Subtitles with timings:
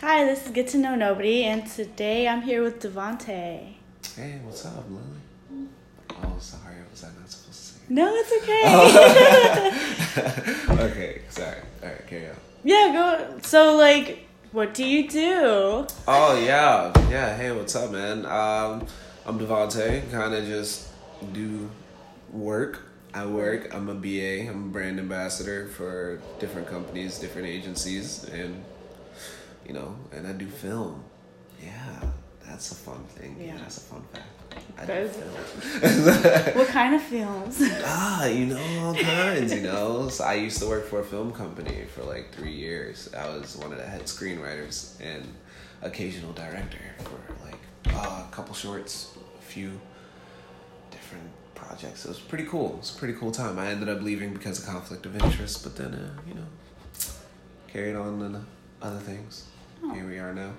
[0.00, 3.74] Hi, this is Get to Know Nobody, and today I'm here with Devonte.
[4.14, 5.68] Hey, what's up, Lily?
[6.10, 7.80] Oh, sorry, what was I not supposed to say?
[7.88, 8.62] No, it's okay.
[10.68, 10.78] Oh.
[10.90, 11.56] okay, sorry.
[11.82, 12.36] All right, carry on.
[12.64, 13.38] yeah, go.
[13.42, 15.86] So, like, what do you do?
[16.06, 17.36] Oh yeah, yeah.
[17.36, 18.24] Hey, what's up, man?
[18.26, 18.86] Um,
[19.24, 20.10] I'm Devonte.
[20.10, 20.88] Kind of just
[21.32, 21.70] do
[22.32, 22.82] work.
[23.14, 23.74] I work.
[23.74, 24.48] I'm a BA.
[24.48, 28.62] I'm a brand ambassador for different companies, different agencies, and
[29.66, 31.02] you know, and I do film.
[31.62, 32.00] Yeah,
[32.46, 33.36] that's a fun thing.
[33.38, 33.58] Yeah, Yeah.
[33.58, 34.26] that's a fun fact.
[34.78, 36.54] I do film.
[36.58, 37.60] What kind of films?
[37.84, 40.08] Ah, you know, all kinds, you know.
[40.08, 43.12] So I used to work for a film company for like three years.
[43.14, 45.24] I was one of the head screenwriters and
[45.82, 47.58] occasional director for like
[47.94, 49.70] uh, a couple shorts, a few
[50.90, 52.04] different projects.
[52.04, 52.74] It was pretty cool.
[52.74, 53.58] It was a pretty cool time.
[53.58, 56.46] I ended up leaving because of conflict of interest, but then, uh, you know,
[57.68, 58.46] carried on and
[58.82, 59.44] other things.
[59.88, 59.94] Oh.
[59.94, 60.52] Here we are now.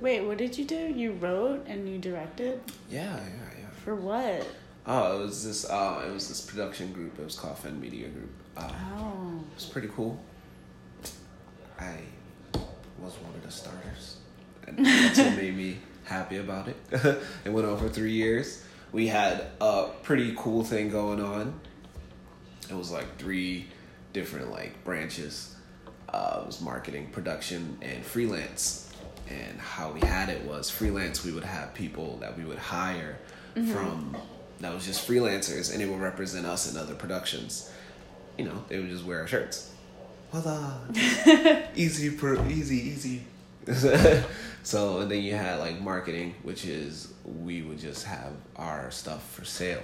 [0.00, 0.76] Wait, what did you do?
[0.76, 2.60] You wrote and you directed?
[2.90, 3.66] Yeah, yeah, yeah.
[3.84, 4.46] For what?
[4.86, 5.68] Oh, it was this.
[5.68, 7.18] Uh, it was this production group.
[7.18, 8.30] It was Coffin Media Group.
[8.56, 9.40] Uh, Oh.
[9.50, 10.18] It was pretty cool.
[11.78, 11.96] I
[12.98, 14.16] was one of the starters.
[14.66, 16.76] And that's what made me happy about it.
[17.44, 18.64] it went on for three years.
[18.92, 21.58] We had a pretty cool thing going on.
[22.70, 23.66] It was like three
[24.12, 25.54] different like branches.
[26.14, 28.90] Uh, it was marketing, production, and freelance.
[29.28, 31.24] And how we had it was freelance.
[31.24, 33.18] We would have people that we would hire
[33.54, 34.16] from
[34.60, 37.70] that was just freelancers, and it would represent us in other productions
[38.38, 39.70] you know, they would just wear our shirts.
[40.32, 40.78] Voila.
[41.76, 43.22] easy, per, easy, easy.
[44.62, 49.30] so, and then you had like marketing, which is we would just have our stuff
[49.32, 49.82] for sale.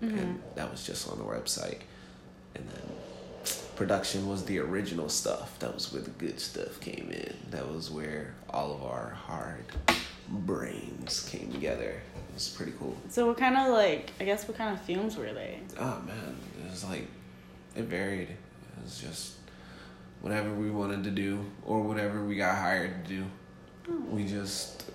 [0.00, 1.78] And that was just on the website.
[3.78, 5.56] Production was the original stuff.
[5.60, 7.32] That was where the good stuff came in.
[7.52, 9.66] That was where all of our hard
[10.28, 11.90] brains came together.
[11.90, 12.96] It was pretty cool.
[13.08, 15.60] So, what kind of, like, I guess, what kind of films were they?
[15.78, 17.06] Oh man, it was like
[17.76, 18.30] it varied.
[18.30, 19.34] It was just
[20.22, 23.24] whatever we wanted to do or whatever we got hired to do.
[23.86, 24.10] Hmm.
[24.10, 24.90] We just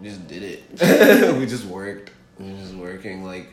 [0.00, 0.62] just did it.
[1.40, 2.12] we just worked.
[2.38, 3.48] We were just working like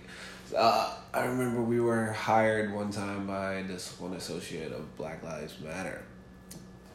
[0.55, 5.59] uh, I remember we were hired one time by this one associate of Black Lives
[5.59, 6.03] Matter,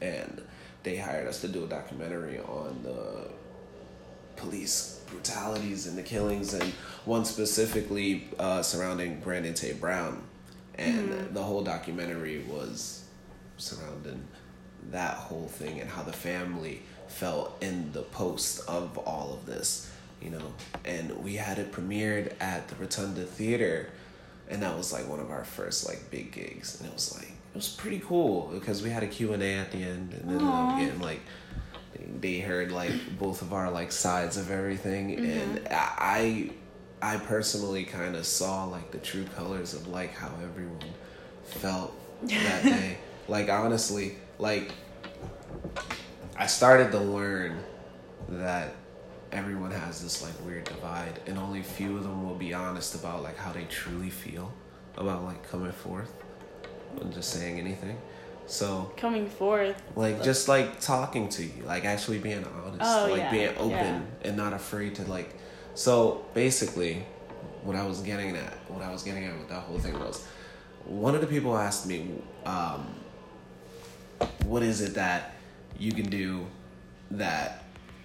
[0.01, 0.43] and
[0.83, 3.29] they hired us to do a documentary on the
[4.37, 6.73] police brutalities and the killings, and
[7.05, 10.23] one specifically uh, surrounding Brandon Tate Brown,
[10.77, 13.05] and the whole documentary was
[13.57, 14.27] surrounding
[14.91, 19.91] that whole thing and how the family felt in the post of all of this,
[20.25, 20.55] you know.
[20.85, 23.91] And we had it premiered at the Rotunda Theater,
[24.49, 27.29] and that was like one of our first like big gigs, and it was like
[27.29, 30.31] it was pretty cool because we had a Q and A at the end, and
[30.31, 31.21] then again like
[32.21, 35.25] they heard like both of our like sides of everything, mm-hmm.
[35.25, 36.51] and I.
[37.03, 40.81] I personally kind of saw like the true colors of like how everyone
[41.43, 41.93] felt
[42.23, 42.97] that day.
[43.29, 44.73] Like honestly, like
[46.39, 47.59] I started to learn
[48.29, 48.75] that
[49.34, 53.22] everyone has this like weird divide and only few of them will be honest about
[53.22, 54.53] like how they truly feel
[54.97, 56.12] about like coming forth
[57.00, 57.99] and just saying anything.
[58.47, 59.75] So Coming forth.
[59.97, 63.71] like just like talking to you, like actually being honest, Oh, like yeah, being open
[63.71, 64.00] yeah.
[64.23, 65.34] and not afraid to like.
[65.75, 67.05] So basically,
[67.65, 70.25] what I was getting at, what I was getting at with that whole thing was,
[70.84, 72.11] one of the people asked me,
[72.44, 72.87] um,
[74.44, 75.33] "What is it that
[75.78, 76.47] you can do
[77.12, 77.64] that?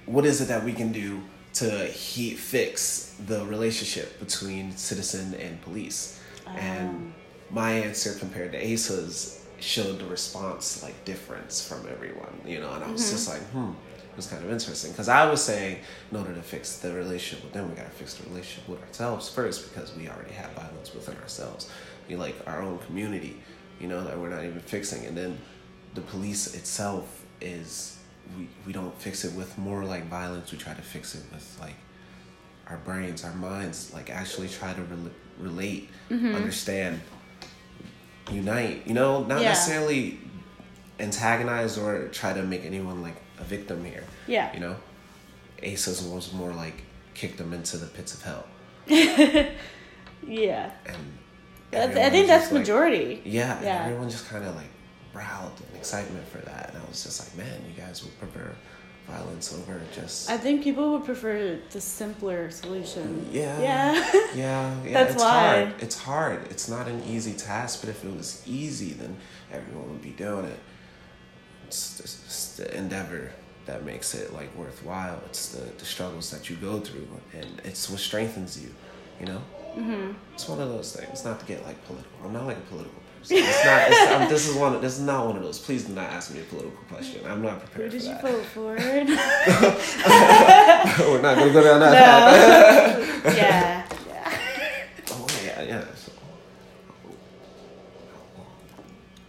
[0.09, 1.21] What is it that we can do
[1.55, 7.13] to he fix the relationship between citizen and police?" And
[7.51, 12.83] my answer compared to Asa's showed the response like difference from everyone, you know, and
[12.83, 13.71] I was just like, hmm,
[14.11, 14.91] it was kind of interesting.
[14.91, 15.79] Because I was saying
[16.11, 19.29] in order to fix the relationship with them, we gotta fix the relationship with ourselves
[19.29, 21.69] first because we already have violence within ourselves,
[22.07, 23.35] we like our own community,
[23.79, 25.37] you know, that we're not even fixing, and then
[25.93, 27.98] the police itself is
[28.37, 31.57] we we don't fix it with more like violence, we try to fix it with
[31.59, 31.75] like
[32.67, 36.35] our brains, our minds, like actually try to rel- relate, mm-hmm.
[36.35, 37.01] understand,
[38.31, 38.83] unite.
[38.85, 39.49] You know, not Yeah.
[39.49, 40.19] necessarily
[40.99, 44.03] antagonize or try to make anyone like a victim here.
[44.27, 44.53] Yeah.
[44.53, 44.75] You know,
[45.63, 46.83] Aces was more like
[47.13, 48.45] kick them into the pits of hell,
[50.27, 50.71] Yeah.
[51.73, 53.21] and I think that's like- majority.
[53.25, 53.83] yeah, Yeah.
[53.85, 54.69] everyone just kind of like
[55.13, 58.55] growled in excitement for that, and I was just like, man, you guys would prefer
[59.07, 63.25] violence over just I think people would prefer the simpler solution.
[63.31, 64.11] yeah Yeah.
[64.35, 65.39] yeah, yeah That's it's why.
[65.39, 69.17] hard it's hard it's not an easy task but if it was easy then
[69.51, 70.59] everyone would be doing it
[71.65, 73.31] it's, it's, it's the endeavor
[73.69, 75.21] that makes it like worthwhile.
[75.27, 78.73] It's the, the struggles that you go through, and it's what strengthens you.
[79.19, 79.41] You know,
[79.77, 80.11] mm-hmm.
[80.33, 81.23] it's one of those things.
[81.23, 82.11] Not to get like political.
[82.23, 82.99] I'm not like a political.
[83.21, 83.31] It's
[83.65, 83.87] not.
[83.89, 84.81] It's, I'm, this is one.
[84.81, 85.59] This is not one of those.
[85.59, 87.21] Please do not ask me a political question.
[87.27, 88.75] I'm not Who prepared did you vote for?
[88.75, 89.03] We're
[91.21, 93.25] not gonna go down that path.
[93.25, 93.31] no.
[93.33, 93.85] yeah.
[94.07, 94.33] Yeah.
[95.11, 95.85] Oh yeah, yeah.
[95.95, 96.11] So,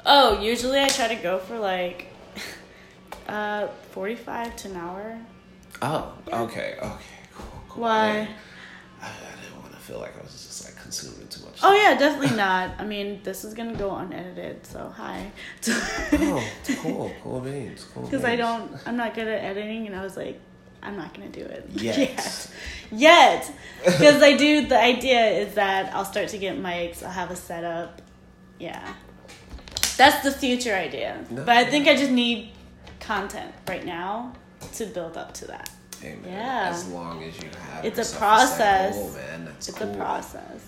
[0.06, 2.06] Oh, usually I try to go for like
[3.28, 5.18] uh 45 to an hour.
[5.82, 7.04] oh, okay, okay,
[7.34, 7.82] cool, cool.
[7.82, 8.28] Why?
[9.00, 9.08] I, I
[9.42, 11.58] didn't want to feel like I was just like consuming too much.
[11.62, 12.70] Oh yeah, definitely not.
[12.78, 15.30] I mean, this is gonna go unedited, so hi.
[15.68, 16.44] Oh,
[16.82, 18.04] cool, cool beans, cool.
[18.04, 20.38] Because I don't, I'm not good at editing, and I was like,
[20.82, 22.50] I'm not gonna do it Yet.
[22.90, 23.52] yet.
[23.84, 24.66] Because I do.
[24.66, 27.02] The idea is that I'll start to get mics.
[27.02, 28.00] I'll have a setup.
[28.58, 28.94] Yeah,
[29.96, 31.24] that's the future idea.
[31.30, 31.86] No, but I think.
[31.88, 32.52] I just need
[33.00, 34.34] content right now
[34.74, 35.70] to build up to that.
[36.02, 36.70] Man, Yeah.
[36.72, 38.94] As long as you have, It's a process.
[38.94, 39.44] goal, man.
[39.44, 39.90] That's It's cool.
[39.92, 40.60] a process.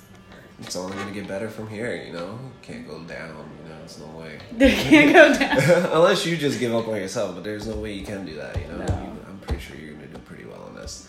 [0.60, 1.94] It's only gonna get better from here.
[1.96, 3.30] You know, can't go down.
[3.64, 4.38] You know, there's no way.
[4.56, 5.58] They can't go down.
[5.92, 8.56] Unless you just give up on yourself, but there's no way you can do that.
[8.60, 8.84] You know, No.
[8.94, 11.08] You- I'm pretty sure you're gonna do pretty well on this.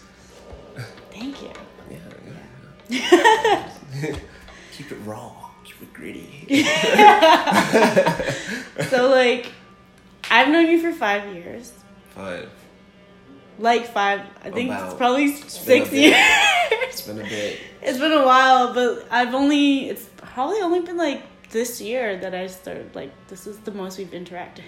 [1.11, 1.51] Thank you.
[1.91, 1.99] Yeah,
[2.89, 3.69] yeah.
[4.01, 4.15] yeah.
[4.75, 5.31] Keep it raw.
[5.63, 6.47] Keep it gritty.
[8.89, 9.51] So like,
[10.31, 11.71] I've known you for five years.
[12.15, 12.49] Five.
[13.59, 14.21] Like five.
[14.43, 16.15] I think it's probably a six years.
[16.89, 17.59] It's been a bit.
[17.85, 22.33] It's been a while, but I've only it's probably only been like this year that
[22.33, 24.63] I started like this is the most we've interacted.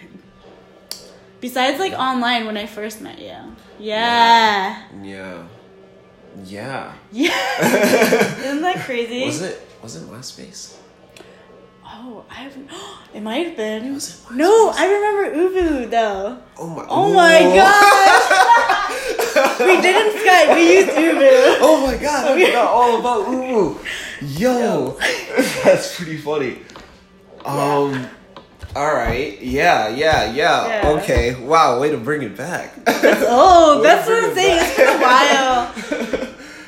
[1.39, 3.55] Besides like online when I first met you.
[3.79, 4.83] Yeah.
[5.01, 5.47] Yeah.
[6.43, 6.93] Yeah.
[7.11, 7.61] Yeah.
[8.45, 9.25] Isn't that crazy?
[9.25, 9.61] Was it?
[9.81, 10.75] Was it MySpace?
[11.87, 12.69] Oh, I haven't
[13.13, 13.93] it might have been.
[13.93, 16.37] Was it no, I remember ooVoo though.
[16.57, 16.85] Oh my.
[16.89, 19.59] Oh my god.
[19.65, 21.55] we didn't Skype, we used ooVoo.
[21.67, 22.27] Oh my god!
[22.37, 23.77] I forgot all about ooVoo.
[24.39, 24.97] Yo,
[25.63, 26.59] that's pretty funny.
[27.45, 28.07] Um.
[28.75, 29.39] All right.
[29.41, 29.87] Yeah.
[29.87, 30.25] Yeah.
[30.33, 30.67] Yeah.
[30.67, 30.89] Yeah.
[30.99, 31.33] Okay.
[31.35, 31.79] Wow.
[31.79, 32.73] Way to bring it back.
[32.87, 34.57] Oh, that's what I'm saying.
[34.57, 35.73] it It's been a while.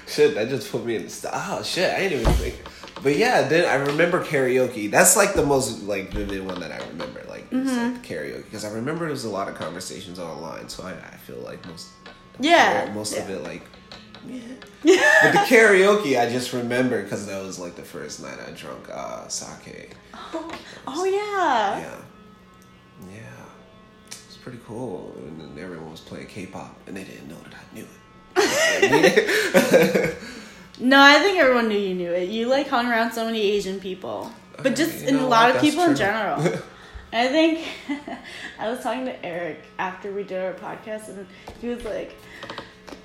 [0.08, 2.56] shit, that just put me in the st- oh shit, I didn't even think.
[3.04, 4.90] But yeah, then I remember karaoke.
[4.90, 7.22] That's like the most like vivid one that I remember.
[7.28, 7.94] Like, Mm-hmm.
[7.94, 10.68] like karaoke because I remember there was a lot of conversations online.
[10.68, 11.88] So I, I feel like most
[12.40, 12.92] Yeah.
[12.94, 13.62] most of it like
[14.28, 14.42] yeah.
[14.84, 18.90] but the karaoke I just remember because that was like the first night I drunk
[18.92, 19.96] uh, sake.
[20.34, 20.52] Oh
[20.88, 21.80] oh yeah.
[21.80, 23.46] Yeah, yeah,
[24.10, 25.14] it was pretty cool.
[25.18, 27.88] And everyone was playing K-pop, and they didn't know that I knew
[28.36, 30.18] it.
[30.80, 32.30] No, I think everyone knew you knew it.
[32.30, 35.56] You like hung around so many Asian people, but uh, just You in a lot
[35.56, 36.40] of people in general.
[37.14, 37.66] I think
[38.60, 41.26] I was talking to Eric after we did our podcast, and
[41.62, 42.16] he was like,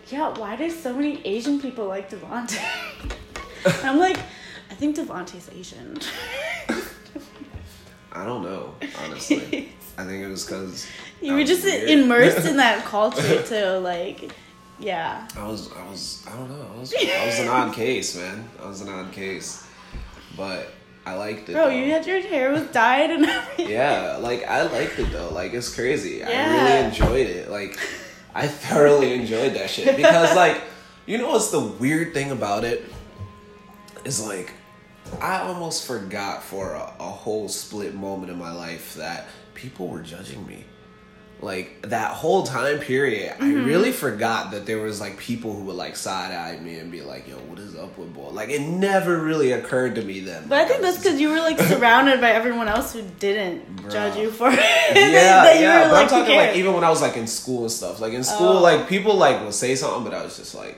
[0.08, 2.60] "Yeah, why do so many Asian people like Devontae?"
[3.64, 4.18] And I'm like,
[4.70, 5.98] "I think Devontae's Asian."
[8.14, 9.72] I don't know, honestly.
[9.96, 10.86] I think it was because
[11.22, 14.32] you were just immersed in that culture too, like,
[14.82, 15.28] yeah.
[15.36, 16.66] I was, I was, I don't know.
[16.74, 18.48] I was, I was an odd case, man.
[18.60, 19.66] I was an odd case,
[20.36, 20.68] but
[21.04, 21.52] I liked it.
[21.52, 21.74] Bro, though.
[21.74, 23.70] you had your hair was dyed and everything.
[23.70, 25.30] Yeah, like I liked it though.
[25.30, 26.18] Like it's crazy.
[26.18, 26.28] Yeah.
[26.28, 27.50] I really enjoyed it.
[27.50, 27.78] Like
[28.34, 30.60] I thoroughly enjoyed that shit because like
[31.06, 32.84] you know what's the weird thing about it
[34.04, 34.52] is like
[35.20, 40.02] I almost forgot for a, a whole split moment in my life that people were
[40.02, 40.64] judging me.
[41.42, 43.64] Like that whole time period, I Mm-hmm.
[43.64, 47.02] really forgot that there was like people who would like side eye me and be
[47.02, 50.46] like, "Yo, what is up with boy?" Like it never really occurred to me then.
[50.48, 53.90] But I think was that's because you were like surrounded by everyone else who didn't
[53.90, 54.54] judge you for it.
[54.94, 55.82] yeah, that you yeah.
[55.86, 57.98] were but I'm talking like even when I was like in school and stuff.
[58.00, 58.62] Like in school, Oh.
[58.62, 60.76] like people like would say something, but I was just like,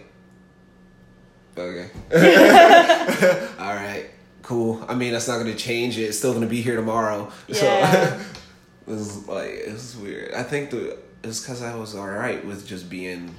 [1.58, 1.90] okay,
[3.58, 4.06] all right,
[4.42, 4.82] cool.
[4.88, 6.04] I mean, that's not gonna change it.
[6.04, 7.30] It's still gonna be here tomorrow.
[7.48, 8.18] Yeah.
[8.18, 8.24] So
[8.90, 10.34] was like it was weird.
[10.34, 13.34] I think the it's because I was all right with just being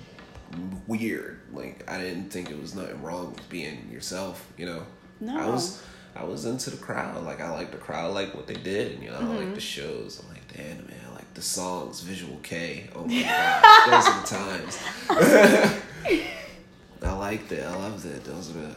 [0.88, 1.40] weird.
[1.54, 4.46] Like I didn't think it was nothing wrong with being yourself.
[4.58, 4.84] You know.
[5.22, 5.38] No.
[5.40, 5.82] I was
[6.16, 7.24] I was into the crowd.
[7.24, 9.36] Like I like the crowd, I like what they did, and you know, Mm-hmm.
[9.38, 12.90] like the shows, I'm like the anime, I like the songs, Visual Kei.
[12.96, 15.82] Oh my god, those are the times.
[17.04, 17.64] I liked it.
[17.64, 18.24] I loved it.
[18.24, 18.62] Those were.
[18.62, 18.76] the-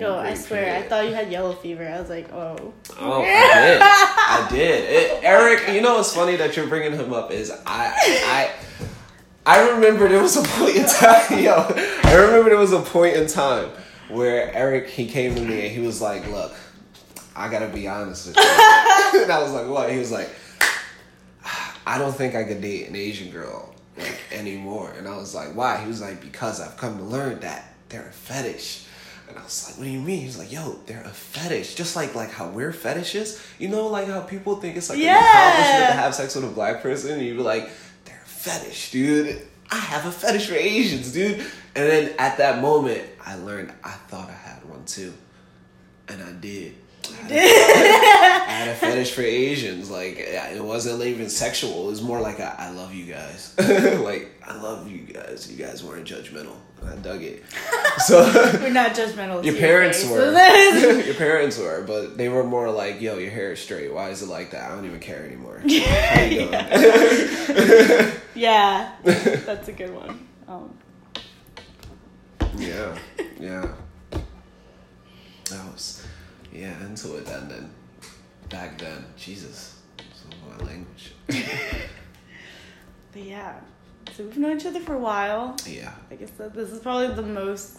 [0.00, 1.86] Yo, I swear, I thought you had yellow fever.
[1.86, 2.72] I was like, oh.
[2.98, 3.82] Oh, I did.
[3.82, 4.90] I did.
[4.90, 7.92] It, Eric, you know what's funny that you're bringing him up is I
[8.26, 8.50] I
[9.46, 11.66] I remember there was a point in time, yo.
[12.04, 13.70] I remember there was a point in time
[14.08, 16.52] where Eric he came to me and he was like, "Look,
[17.36, 18.42] I gotta be honest with you,"
[19.22, 20.30] and I was like, "What?" He was like,
[21.86, 24.94] I don't think I could date an Asian girl like anymore.
[24.96, 25.80] And I was like, why?
[25.80, 28.86] He was like, because I've come to learn that they're a fetish.
[29.30, 30.20] And I was like, what do you mean?
[30.22, 31.74] He's like, yo, they're a fetish.
[31.74, 33.40] Just like like how we're fetishes.
[33.58, 35.16] You know, like how people think it's like Yeah.
[35.18, 37.12] an accomplishment to have sex with a black person.
[37.12, 37.70] And you be like,
[38.04, 39.40] they're a fetish, dude.
[39.70, 41.38] I have a fetish for Asians, dude.
[41.38, 45.14] And then at that moment, I learned I thought I had one too.
[46.08, 46.74] And I did.
[47.24, 47.28] I
[48.50, 49.90] had a fetish for Asians.
[49.90, 51.86] Like it wasn't even sexual.
[51.86, 53.54] It was more like a, I love you guys.
[53.58, 55.50] like I love you guys.
[55.50, 56.56] You guys weren't judgmental.
[56.86, 57.42] I dug it.
[57.98, 58.22] So
[58.60, 59.44] We're not judgmental.
[59.44, 60.10] your parents face.
[60.10, 60.32] were.
[61.04, 63.92] your parents were, but they were more like, "Yo, your hair is straight.
[63.92, 64.70] Why is it like that?
[64.70, 65.82] I don't even care anymore." Doing?
[68.34, 70.26] yeah, that's a good one.
[70.48, 70.72] Um,
[72.56, 72.96] yeah,
[73.38, 73.68] yeah.
[75.52, 76.06] I was,
[76.52, 77.28] yeah, into it.
[77.28, 77.70] And then
[78.50, 79.80] back then, Jesus,
[80.48, 81.12] my language.
[81.26, 83.58] but yeah,
[84.12, 85.56] so we've known each other for a while.
[85.66, 85.92] yeah.
[86.10, 87.78] Like I said, this is probably the most.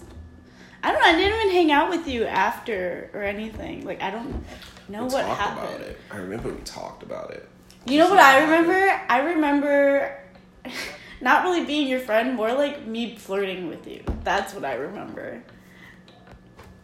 [0.83, 1.07] I don't know.
[1.07, 3.85] I didn't even hang out with you after or anything.
[3.85, 4.43] Like I don't
[4.89, 5.75] know we what happened.
[5.75, 5.99] about it.
[6.09, 7.47] I remember we talked about it.
[7.85, 8.67] You know what I happened.
[8.67, 9.01] remember?
[9.09, 10.17] I remember
[11.21, 14.03] not really being your friend, more like me flirting with you.
[14.23, 15.43] That's what I remember.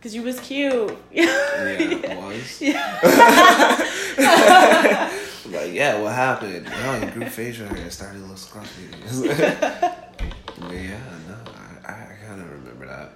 [0.01, 0.95] Cause you was cute.
[1.11, 1.25] Yeah,
[1.59, 2.61] it was.
[5.51, 6.67] like, yeah, what happened?
[6.71, 8.91] Oh, you grew facial hair and started a little scruffy.
[10.71, 11.35] yeah, no,
[11.85, 13.13] I, I kind of remember that.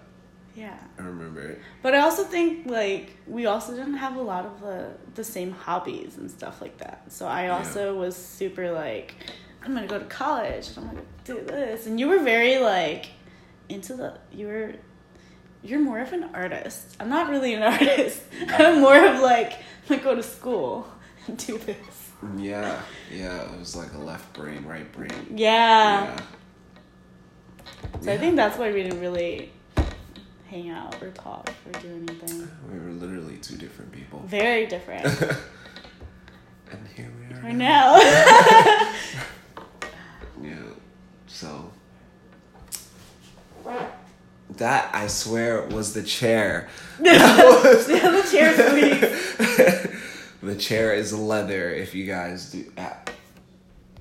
[0.55, 0.77] yeah.
[0.97, 1.61] I remember it.
[1.81, 5.51] But I also think like we also didn't have a lot of the the same
[5.51, 7.03] hobbies and stuff like that.
[7.11, 7.57] So I Yeah.
[7.57, 9.15] also was super like
[9.63, 11.85] I'm gonna go to college and I'm gonna do this.
[11.88, 13.07] And you were very like
[13.69, 14.73] into the you were
[15.63, 16.95] you're more of an artist.
[16.99, 18.21] I'm not really an artist.
[18.49, 20.87] I'm more of like I'm gonna go to school
[21.27, 22.11] and do this.
[22.37, 22.79] Yeah,
[23.11, 25.11] yeah, it was like a left brain, right brain.
[25.35, 26.03] Yeah.
[26.03, 26.19] yeah.
[28.01, 29.51] So I think that's why we didn't really
[30.47, 32.47] hang out or talk or do anything.
[32.71, 34.19] We were literally two different people.
[34.27, 35.05] Very different.
[36.71, 37.45] and here we are.
[37.45, 38.91] I know.
[40.43, 40.55] Yeah.
[41.27, 41.71] So
[44.58, 46.67] that I swear was the chair.
[47.00, 49.36] Was Yeah, the chair squeaks.
[50.43, 51.70] the chair is leather.
[51.72, 52.93] If you guys do, uh,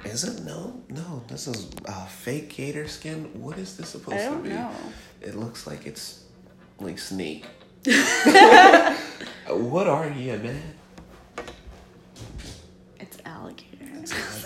[0.05, 0.83] is it no?
[0.89, 3.31] No, this is uh, fake gator skin.
[3.41, 4.49] What is this supposed I to be?
[4.51, 4.71] know.
[5.21, 6.25] It looks like it's
[6.79, 7.45] like snake.
[9.49, 10.63] What are you, man?
[13.01, 13.87] It's alligator.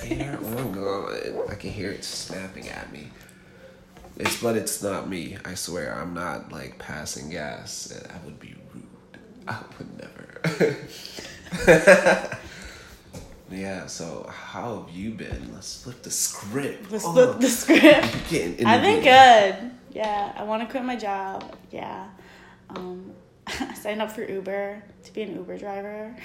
[0.00, 0.38] Alligator?
[0.42, 3.10] Oh god, I can hear it snapping at me.
[4.16, 5.36] It's but it's not me.
[5.44, 7.92] I swear, I'm not like passing gas.
[8.08, 8.86] I would be rude.
[9.48, 10.76] I would never.
[13.50, 13.86] yeah.
[13.86, 15.52] So how have you been?
[15.52, 16.90] Let's flip the script.
[16.92, 18.30] Let's Oh, flip the script.
[18.30, 19.70] getting I've been good.
[19.92, 21.56] Yeah, I want to quit my job.
[21.70, 22.08] Yeah.
[22.70, 23.12] Um,
[23.46, 26.16] I signed up for Uber to be an Uber driver.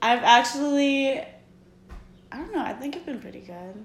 [0.00, 3.84] I've actually, I don't know, I think I've been pretty good.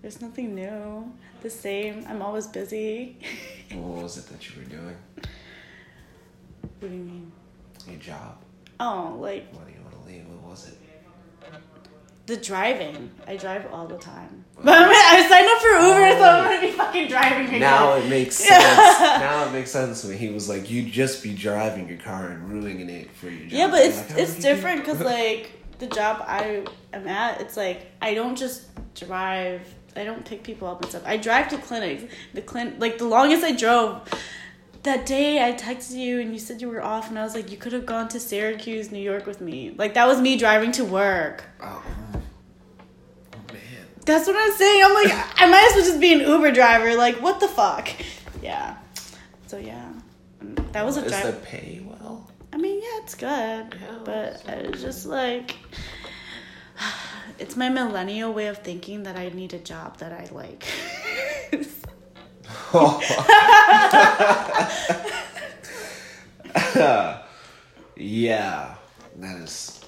[0.00, 1.12] There's nothing new.
[1.40, 2.04] The same.
[2.08, 3.18] I'm always busy.
[3.72, 4.96] What was it that you were doing?
[5.14, 7.32] what do you mean?
[7.86, 8.42] Your job.
[8.80, 10.26] Oh, like Why do you want to leave?
[10.26, 10.76] What was it?
[12.30, 13.10] the driving.
[13.26, 14.44] I drive all the time.
[14.62, 16.84] But I, signed up for Uber, so I'm gonna be oh.
[16.84, 17.60] fucking driving again.
[17.60, 19.00] Now it makes sense.
[19.00, 22.48] now it makes sense when he was like, "You'd just be driving your car and
[22.48, 25.00] ruining it for your job." Yeah, but it's like, it's would you do different because
[25.04, 28.69] like the job I am at, it's like I don't just
[29.04, 29.62] drive.
[29.96, 31.02] I don't pick people up and stuff.
[31.04, 32.04] I drive to clinics.
[32.34, 34.08] The clin like the longest I drove.
[34.84, 37.50] That day I texted you and you said you were off and I was like
[37.50, 39.74] you could have gone to Syracuse, New York with me.
[39.76, 41.44] Like that was me driving to work.
[41.60, 41.82] oh,
[43.34, 43.58] oh man.
[44.06, 44.82] That's what I'm saying.
[44.84, 46.94] I'm like I might as well just be an Uber driver.
[46.94, 47.88] Like what the fuck?
[48.42, 48.76] Yeah.
[49.48, 49.92] So yeah.
[50.72, 51.26] That was a Is drive.
[51.26, 52.30] the pay well?
[52.52, 55.56] I mean, yeah, it's good, Yeah, but it's just like
[57.40, 60.64] it's my millennial way of thinking that I need a job that I like.
[62.72, 63.00] Oh.
[67.96, 68.76] yeah,
[69.16, 69.80] that is.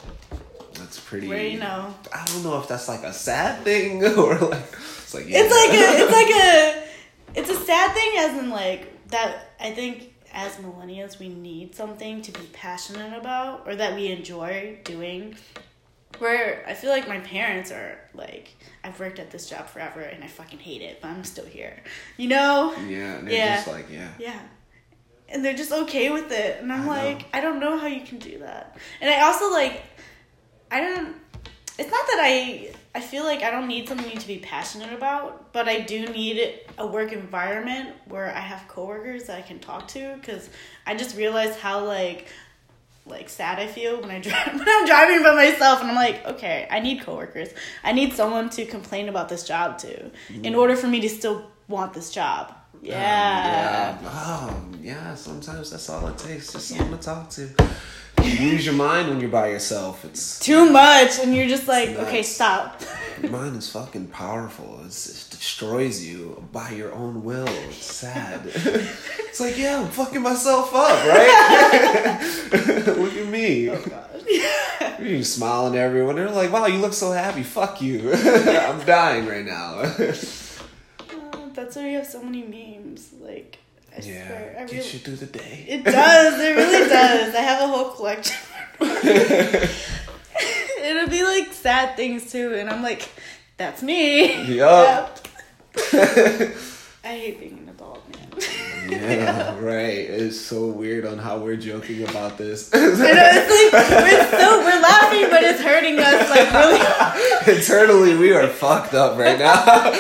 [0.74, 1.28] That's pretty.
[1.28, 1.94] Where you know.
[2.12, 5.42] I don't know if that's like a sad thing or like it's like yeah.
[5.42, 6.82] It's like a, it's like a,
[7.40, 9.54] it's a sad thing as in like that.
[9.60, 14.78] I think as millennials we need something to be passionate about or that we enjoy
[14.82, 15.36] doing.
[16.18, 18.54] Where I feel like my parents are like,
[18.84, 21.82] I've worked at this job forever and I fucking hate it, but I'm still here.
[22.16, 22.74] You know?
[22.88, 23.54] yeah, they're Yeah.
[23.56, 24.08] just like yeah.
[24.18, 24.40] Yeah.
[25.28, 26.60] And they're just okay with it.
[26.62, 26.90] And I'm I know.
[27.14, 28.76] like, I don't know how you can do that.
[29.00, 29.82] And I also like
[30.70, 31.16] I don't
[31.78, 35.52] it's not that I I feel like I don't need something to be passionate about,
[35.54, 39.88] but I do need a work environment where I have coworkers that I can talk
[39.88, 40.50] to because
[40.86, 42.28] I just realized how like
[43.04, 46.24] like sad I feel when I drive when I'm driving by myself and I'm like,
[46.26, 47.48] okay, I need coworkers.
[47.82, 50.10] I need someone to complain about this job to
[50.42, 52.54] in order for me to still want this job.
[52.80, 53.96] Yeah.
[53.98, 54.10] Um, yeah.
[54.12, 55.14] Oh, yeah.
[55.14, 56.52] Sometimes that's all it takes.
[56.52, 57.48] Just someone to talk to.
[58.22, 60.04] You lose your mind when you're by yourself.
[60.04, 62.80] It's Too much and you're just like, okay, stop.
[63.22, 64.80] Your mind is fucking powerful.
[64.84, 67.46] It's, it destroys you by your own will.
[67.48, 68.40] It's sad.
[68.44, 72.18] it's like, yeah, I'm fucking myself up, right?
[72.98, 73.70] Look at me.
[73.70, 75.00] Oh god.
[75.00, 76.16] You're smiling at everyone.
[76.16, 77.42] They're like, wow, you look so happy.
[77.42, 78.12] Fuck you.
[78.14, 79.80] I'm dying right now.
[79.80, 80.14] Uh,
[81.54, 83.12] that's why we have so many memes.
[83.20, 83.58] Like
[83.96, 84.62] I swear, I yeah.
[84.62, 85.66] really Get you through the day.
[85.68, 86.40] It does.
[86.40, 87.34] It really does.
[87.34, 88.36] I have a whole collection.
[90.82, 93.08] It'll be like sad things too, and I'm like,
[93.56, 94.42] that's me.
[94.56, 95.26] Yup.
[95.76, 96.54] Yep.
[97.04, 98.90] I hate being an adult, man.
[98.90, 99.98] Yeah, right.
[99.98, 102.72] It's so weird on how we're joking about this.
[102.72, 107.56] Know, it's like we're so we're laughing, but it's hurting us like really.
[107.56, 109.92] Internally, we are fucked up right now.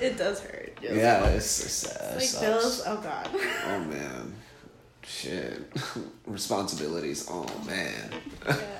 [0.00, 0.78] It does hurt.
[0.82, 2.14] Yeah, it's, it's sad.
[2.14, 2.82] It Like bills.
[2.86, 3.28] Oh god.
[3.66, 4.34] Oh man,
[5.02, 5.70] shit.
[6.26, 7.26] Responsibilities.
[7.30, 8.10] Oh man.
[8.46, 8.79] Yeah.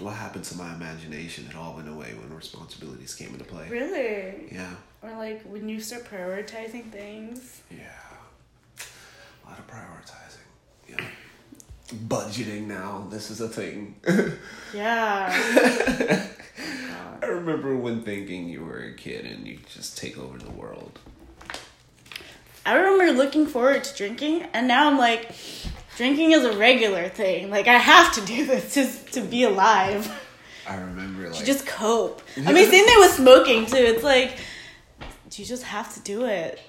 [0.00, 1.46] What happened to my imagination?
[1.48, 3.68] It all went away when responsibilities came into play.
[3.68, 4.48] Really?
[4.52, 7.62] Yeah, Or like when you start prioritizing things.
[7.70, 7.86] yeah.
[9.44, 10.46] A lot of prioritizing.
[10.88, 11.04] Yeah.
[12.08, 13.06] Budgeting now.
[13.10, 13.96] This is a thing.
[14.74, 15.28] Yeah.
[17.22, 20.98] I remember when thinking you were a kid and you just take over the world.
[22.64, 25.30] I remember looking forward to drinking, and now I'm like,
[25.96, 27.50] drinking is a regular thing.
[27.50, 30.10] Like I have to do this just to be alive.
[30.68, 32.22] I remember like To just cope.
[32.36, 33.76] I mean, same thing with smoking too.
[33.76, 34.38] It's like
[35.34, 36.60] you just have to do it.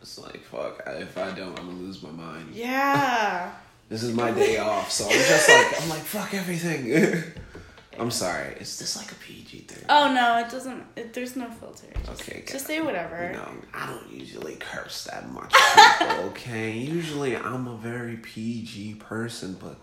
[0.00, 0.82] it's like fuck.
[0.86, 2.54] If I don't, I'm gonna lose my mind.
[2.54, 3.52] Yeah.
[3.90, 7.24] This is my day off, so I'm just like I'm like fuck everything.
[8.00, 8.54] I'm sorry.
[8.58, 9.84] Is this like a PG thing?
[9.90, 10.84] Oh no, it doesn't.
[10.96, 11.86] It, there's no filter.
[12.06, 13.30] Just, Okay, Just say whatever.
[13.34, 15.52] No, I don't usually curse that much.
[15.52, 19.76] People, okay, usually I'm a very PG person, but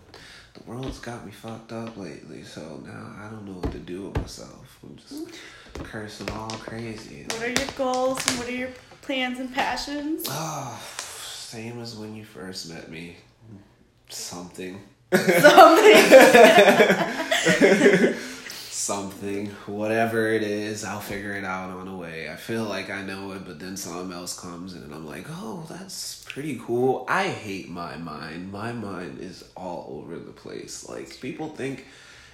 [0.54, 2.42] the world's got me fucked up lately.
[2.42, 4.78] So now I don't know what to do with myself.
[4.82, 5.82] I'm just hmm.
[5.84, 7.24] cursing all crazy.
[7.30, 8.70] What are your goals and what are your
[9.02, 10.26] plans and passions?
[10.28, 13.16] Oh, same as when you first met me.
[14.08, 14.80] Something.
[15.14, 15.96] Something.
[18.70, 19.46] Something.
[19.66, 22.30] Whatever it is, I'll figure it out on the way.
[22.30, 25.26] I feel like I know it, but then something else comes in and I'm like,
[25.30, 27.06] oh, that's pretty cool.
[27.08, 28.52] I hate my mind.
[28.52, 30.88] My mind is all over the place.
[30.88, 31.86] Like, people think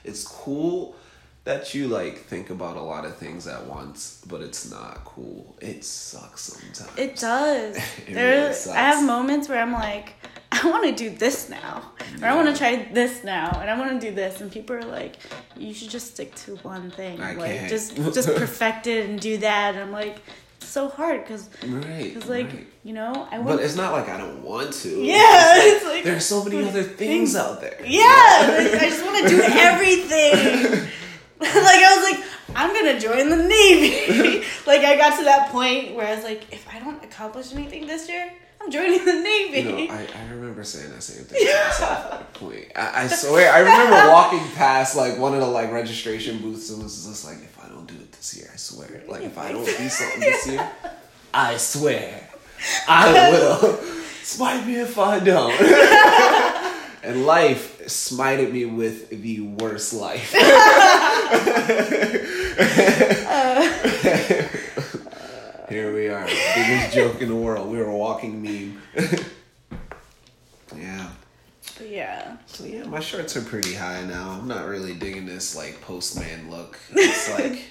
[0.03, 0.97] it's cool
[1.45, 5.57] that you like think about a lot of things at once, but it's not cool.
[5.61, 6.99] It sucks sometimes.
[6.99, 7.77] It does.
[8.07, 8.77] It there, really sucks.
[8.77, 10.15] I have moments where I'm like,
[10.65, 13.79] I want to do this now, or I want to try this now, and I
[13.79, 15.17] want to do this, and people are like,
[15.57, 17.69] you should just stick to one thing, I like can't.
[17.69, 19.75] just just perfect it and do that.
[19.75, 20.19] And I'm like,
[20.59, 22.17] it's so hard because right.
[22.17, 22.67] it's like right.
[22.85, 24.89] you know I want But it's not like I don't want to.
[25.03, 25.17] Yeah,
[25.57, 27.79] It's like- there's so many other things out there.
[27.85, 28.03] Yeah,
[28.49, 30.89] like, I just want to do everything.
[31.41, 34.45] like I was like, I'm gonna join the navy.
[34.67, 37.87] like I got to that point where I was like, if I don't accomplish anything
[37.87, 38.33] this year,
[38.65, 39.61] I'm joining the navy.
[39.61, 42.65] You know, I, I remember saying that same thing to myself at a point.
[42.75, 46.83] I, I swear, I remember walking past like one of the like registration booths and
[46.83, 49.03] was just like, if I don't do it this year, I swear.
[49.07, 50.71] Like if I don't do something this year,
[51.35, 52.27] I swear,
[52.89, 53.79] I will.
[54.23, 55.53] Smite me if I don't.
[57.05, 60.35] and life smited me with the worst life.
[63.27, 64.34] Uh.
[65.69, 67.71] Here we are, biggest joke in the world.
[67.71, 68.83] We were a walking meme.
[70.77, 71.09] yeah.
[71.83, 72.37] Yeah.
[72.47, 74.31] So yeah, my shorts are pretty high now.
[74.31, 76.79] I'm not really digging this like postman look.
[76.93, 77.65] It's like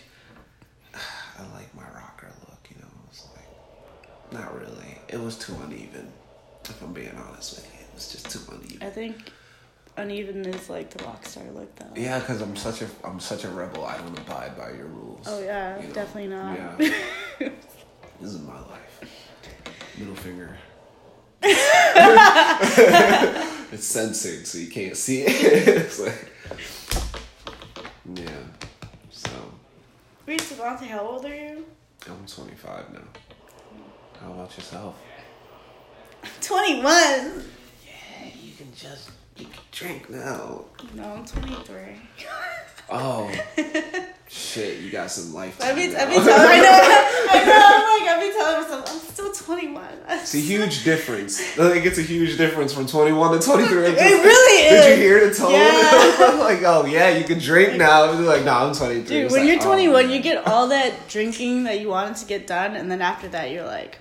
[0.95, 2.87] I like my rocker look, you know.
[3.09, 4.97] It's like not really.
[5.07, 6.11] It was too uneven.
[6.65, 8.81] If I'm being honest with you, it was just too uneven.
[8.81, 9.31] I think
[9.97, 11.85] uneven is like the rock star look though.
[11.95, 13.85] Yeah, because I'm such a I'm such a rebel.
[13.85, 15.27] I don't abide by your rules.
[15.29, 15.93] Oh yeah, you know?
[15.93, 16.57] definitely not.
[16.79, 16.93] Yeah.
[18.23, 19.01] This is my life.
[19.97, 20.55] Middle finger.
[23.71, 25.67] it's censored, so you can't see it.
[25.67, 26.31] it's like,
[28.15, 28.29] yeah.
[29.11, 29.29] So
[30.25, 31.65] Wait, Savante, how old are you?
[32.07, 32.99] I'm 25 now.
[34.21, 34.95] How about yourself?
[36.41, 36.83] 21.
[36.85, 37.41] Yeah,
[38.41, 40.63] you can just you can drink now.
[40.93, 41.97] No, I'm 23.
[42.89, 43.29] Oh,
[44.33, 45.61] shit, you got some life.
[45.61, 48.91] I be, I be telling, I know, I know, I'm like, I be telling myself,
[48.91, 49.85] I'm still 21.
[50.09, 51.39] It's a huge difference.
[51.59, 53.77] I think it's a huge difference from 21 to 23.
[53.77, 54.85] It really is.
[54.85, 55.51] Did you hear the tone?
[55.51, 56.37] Yeah.
[56.39, 58.11] like, oh yeah, you can drink now.
[58.11, 59.03] It's like, no, I'm 23.
[59.03, 60.11] Dude, It's when like, you're oh, 21, man.
[60.11, 63.51] you get all that drinking that you wanted to get done, and then after that,
[63.51, 63.99] you're like,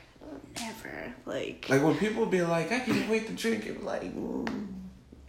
[0.58, 1.14] never.
[1.26, 4.66] Like, Like when people be like, I can't wait to drink it, like, mm.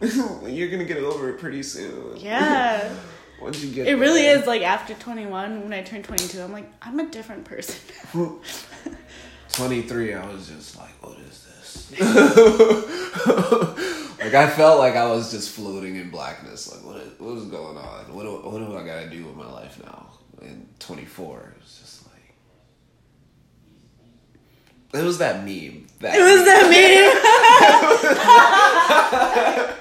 [0.00, 2.16] you're gonna get over it pretty soon.
[2.16, 2.94] yeah.
[3.44, 6.66] Once you get It really is like after 21, when I turned 22, I'm like,
[6.80, 7.76] I'm a different person.
[9.52, 12.00] 23, I was just like, what is this?
[14.18, 16.72] like I felt like I was just floating in blackness.
[16.72, 18.14] Like what is, what is going on?
[18.14, 20.06] What do, what do I gotta do with my life now?
[20.40, 22.14] And 24, it was just like
[24.94, 25.86] it was that meme.
[26.00, 26.70] That It was that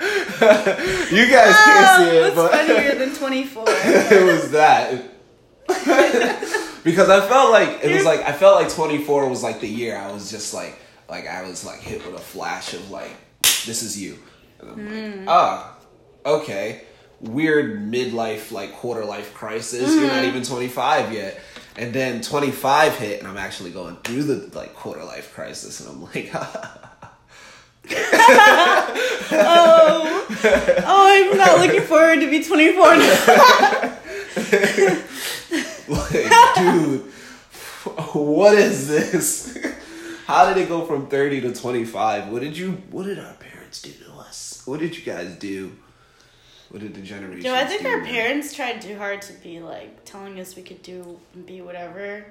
[0.20, 0.23] meme.
[1.12, 3.66] you guys can't ah, see it, Oh, but funnier than 24?
[3.68, 5.04] it was that.
[6.84, 9.98] because I felt like it was like I felt like 24 was like the year
[9.98, 10.78] I was just like
[11.10, 14.20] like I was like hit with a flash of like this is you.
[14.60, 15.26] And I'm like, hmm.
[15.28, 15.76] ah,
[16.26, 16.82] okay.
[17.22, 19.94] Weird midlife like quarter life crisis.
[19.94, 20.30] You're not hmm.
[20.30, 21.40] even 25 yet.
[21.78, 25.90] And then 25 hit and I'm actually going through the like quarter life crisis and
[25.90, 26.34] I'm like
[29.32, 30.26] oh,
[30.86, 33.98] oh, I'm not looking forward to be 24 now.
[35.88, 37.02] like, dude,
[38.14, 39.58] what is this?
[40.26, 42.30] How did it go from 30 to 25?
[42.30, 44.64] What did you what did our parents do to us?
[44.66, 45.74] What did you guys do?
[46.70, 48.08] What did the generation Yo, I think do, our man?
[48.08, 52.26] parents tried too hard to be like telling us we could do and be whatever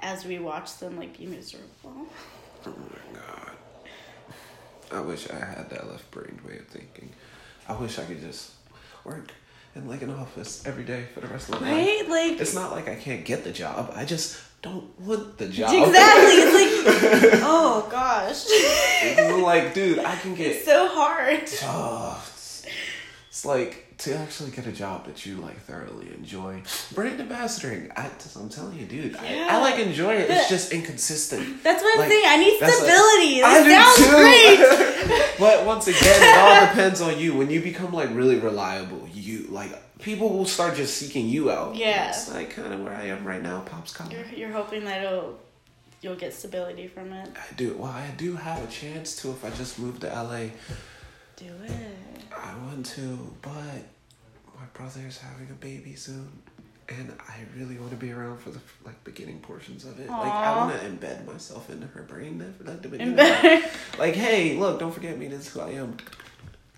[0.00, 2.06] as we watched them like be miserable.
[2.64, 2.74] Oh,
[4.92, 7.10] I wish I had that left brained way of thinking.
[7.68, 8.50] I wish I could just
[9.04, 9.30] work
[9.74, 11.86] in like an office every day for the rest of my life.
[11.86, 12.08] Right?
[12.08, 13.92] Like It's not like I can't get the job.
[13.94, 15.70] I just don't want the job.
[15.88, 16.32] Exactly.
[16.34, 18.44] It's like oh gosh.
[18.48, 21.42] It's like, dude, I can get It's so hard.
[21.62, 22.66] Oh, it's,
[23.28, 26.62] it's like to actually get a job that you like thoroughly enjoy.
[26.94, 29.48] Brand ambassadoring, I, I'm telling you, dude, I, Yeah.
[29.50, 30.28] I like enjoy it.
[30.30, 31.62] It's just inconsistent.
[31.62, 32.24] That's what I'm Like, saying.
[32.26, 33.42] I need that's like- stability.
[33.42, 35.16] I That do too.
[35.16, 35.38] great.
[35.38, 37.34] but once again, it all depends on you.
[37.36, 41.76] When you become like really reliable, you like people will start just seeking you out.
[41.76, 42.08] Yeah.
[42.08, 43.60] it's like kind of where I am right now.
[43.60, 44.12] Pops coming.
[44.16, 45.38] You're, you're hoping that it'll
[46.00, 47.28] you'll get stability from it.
[47.36, 47.74] I do.
[47.78, 50.46] Well, I do have a chance to if I just move to LA.
[51.42, 51.72] Do it.
[52.36, 56.30] I want to, but my brother's having a baby soon,
[56.88, 60.08] and I really want to be around for the like beginning portions of it.
[60.08, 63.62] Like I want to embed myself into her brain at like the And beginning.
[63.98, 65.26] Like, hey, look, don't forget me.
[65.28, 65.96] This is who I am.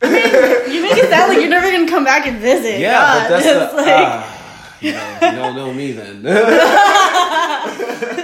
[0.03, 2.81] You make it sound like you're never gonna come back and visit.
[2.81, 3.77] Yeah, God, but that's the.
[3.77, 6.23] like ah, you, know, you don't know me then.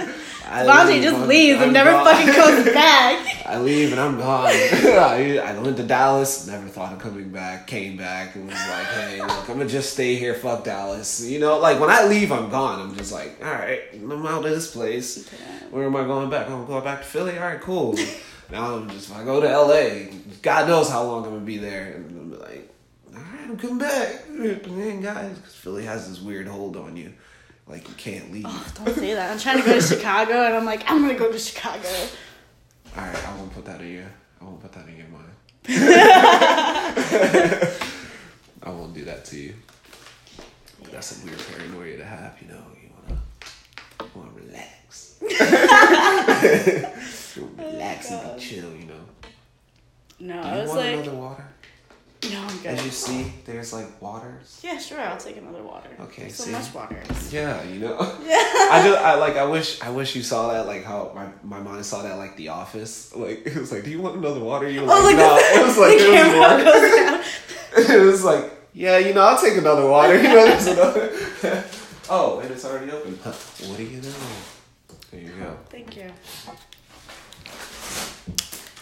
[0.51, 2.05] I Vontae leave, just leaves I'm and never gone.
[2.05, 3.45] fucking comes back.
[3.45, 4.47] I leave and I'm gone.
[4.51, 8.85] I, I went to Dallas, never thought of coming back, came back and was like,
[8.87, 11.25] hey, look, I'm gonna just stay here, fuck Dallas.
[11.25, 12.81] You know, like when I leave, I'm gone.
[12.81, 15.29] I'm just like, alright, I'm out of this place.
[15.69, 16.49] Where am I going back?
[16.49, 17.37] I'm going back to Philly?
[17.37, 17.95] Alright, cool.
[18.51, 20.11] now I'm just, if I go to LA,
[20.41, 21.93] God knows how long I'm gonna be there.
[21.93, 22.69] And I'm like,
[23.15, 24.29] alright, I'm coming back.
[24.29, 27.13] Man, guys, because Philly has this weird hold on you.
[27.67, 28.43] Like, you can't leave.
[28.43, 29.31] Don't say that.
[29.31, 31.87] I'm trying to go to Chicago, and I'm like, I'm gonna go to Chicago.
[32.97, 34.11] All right, I won't put that in your.
[34.41, 35.31] I won't put that in your mind.
[38.63, 39.53] I won't do that to you.
[40.91, 42.37] That's a weird paranoia to have.
[42.41, 43.21] You know, you wanna,
[44.01, 45.15] you wanna relax,
[47.57, 48.71] relax and be oh chill.
[48.75, 49.05] You know.
[50.19, 51.47] No, Do I you was want like, another water?
[52.29, 52.65] No, I'm good.
[52.67, 54.59] As you see, there's like waters.
[54.63, 54.99] Yeah, sure.
[55.01, 55.89] I'll take another water.
[56.01, 56.51] Okay, so see?
[56.51, 57.01] much water.
[57.31, 57.97] Yeah, you know.
[58.23, 58.35] Yeah.
[58.71, 58.93] I do.
[58.93, 59.37] I like.
[59.37, 59.81] I wish.
[59.81, 60.67] I wish you saw that.
[60.67, 62.17] Like how my my mind saw that.
[62.17, 63.15] Like The Office.
[63.15, 64.69] Like it was like, do you want another water?
[64.69, 65.35] You were Oh, like, like no.
[65.35, 69.87] the, it was like there was it was like, yeah, you know, I'll take another
[69.87, 70.15] water.
[70.15, 71.63] You know, there's another.
[72.09, 73.17] oh, and it's already open.
[73.23, 73.31] Huh,
[73.67, 74.13] What do you know?
[75.11, 75.57] There you go.
[75.69, 76.11] Thank you.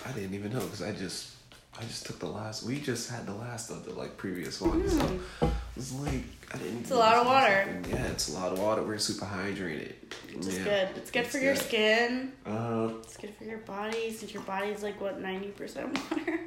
[0.05, 1.35] I didn't even know because I just,
[1.79, 2.63] I just took the last.
[2.63, 5.05] We just had the last of the like previous one, so
[5.41, 6.81] it was like I didn't.
[6.81, 7.81] It's a lot of water.
[7.89, 8.83] Yeah, it's a lot of water.
[8.83, 9.93] We're super hydrated.
[10.35, 10.89] Which is Yeah, good.
[10.97, 12.33] It's good it's for your skin.
[12.45, 16.41] Uh, It's good for your body since your body's like what ninety percent water.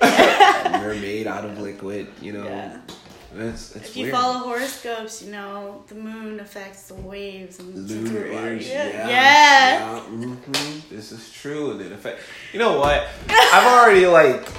[0.80, 2.06] we're made out of liquid.
[2.22, 2.80] You know, Yeah.
[3.36, 4.14] It's it's If you weird.
[4.16, 8.66] follow horoscopes, you know the moon affects the waves and lunar energy.
[8.66, 9.08] Yeah.
[9.08, 12.20] Yeah, yeah, mhm, This is true, and it affect.
[12.52, 13.06] You know what?
[13.28, 14.46] I've already like.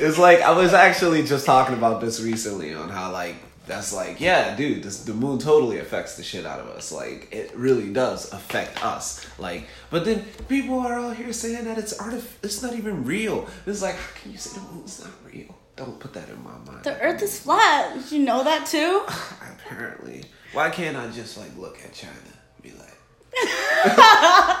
[0.00, 4.18] it's like I was actually just talking about this recently on how like that's like
[4.20, 6.90] yeah, dude, this, the moon totally affects the shit out of us.
[6.92, 9.26] Like it really does affect us.
[9.38, 13.46] Like, but then people are out here saying that it's artif- It's not even real.
[13.66, 15.54] It's like how can you say the moon's not real?
[15.78, 16.82] Don't put that in my mind.
[16.82, 18.10] The Earth is flat.
[18.10, 19.02] You know that too?
[19.62, 22.98] Apparently, why can't I just like look at China, and be like,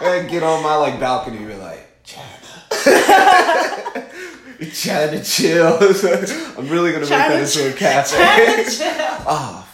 [0.02, 2.24] and get on my like balcony, and be like, China.
[4.72, 5.76] China chill.
[6.56, 8.16] I'm really gonna China make that into a cafe.
[9.26, 9.64] oh,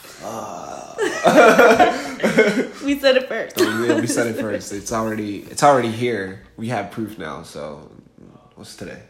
[2.86, 3.58] we said it first.
[3.58, 3.68] fuck.
[3.86, 4.72] Yeah, we said it first.
[4.72, 6.42] It's already it's already here.
[6.56, 7.42] We have proof now.
[7.42, 7.90] So
[8.54, 9.02] what's today?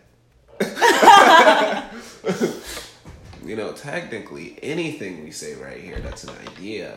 [3.44, 6.96] you know, technically, anything we say right here that's an idea,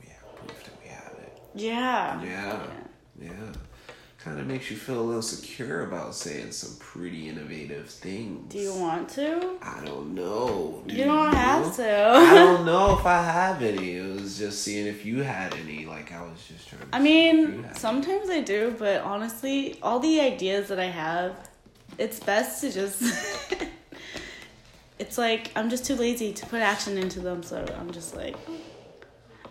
[0.00, 1.38] we have proof that we have it.
[1.54, 2.22] Yeah.
[2.22, 2.62] Yeah,
[3.20, 3.52] yeah.
[4.18, 8.50] Kind of makes you feel a little secure about saying some pretty innovative things.
[8.50, 9.58] Do you want to?
[9.60, 10.82] I don't know.
[10.86, 12.06] Do You don't have to.
[12.08, 13.96] I don't know if I have any.
[13.96, 15.84] It was just seeing if you had any.
[15.84, 16.80] Like I was just trying.
[16.80, 20.80] To I see if you mean, sometimes I do, but honestly, all the ideas that
[20.80, 21.36] I have,
[21.98, 23.02] it's best to just.
[24.98, 28.36] it's like I'm just too lazy to put action into them, so I'm just like.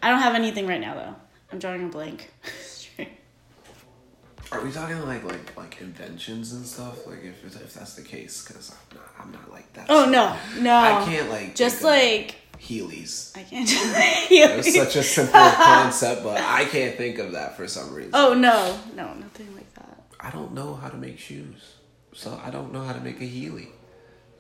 [0.02, 1.16] I don't have anything right now though.
[1.52, 2.32] I'm drawing a blank.
[4.52, 7.08] Are we talking like like like inventions and stuff?
[7.08, 9.88] Like if if that's the case, because I'm not I'm not like that.
[9.90, 10.76] oh no, no.
[10.76, 13.36] I can't like Just like Heelys.
[13.36, 13.68] I can't.
[13.68, 13.86] just
[14.32, 18.12] It's such a simple concept, but I can't think of that for some reason.
[18.14, 20.04] Oh no, no, nothing like that.
[20.20, 21.76] I don't know how to make shoes,
[22.14, 23.68] so I don't know how to make a Heely.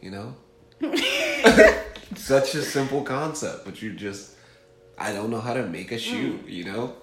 [0.02, 0.36] You know,
[2.16, 4.32] such a simple concept, but you just
[4.98, 6.34] I don't know how to make a shoe.
[6.38, 6.50] Hmm.
[6.50, 6.94] You know,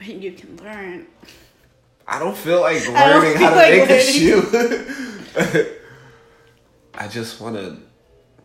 [0.00, 1.06] You can learn.
[2.06, 4.42] I don't feel like learning how to like make a shoe.
[6.94, 7.78] I just want to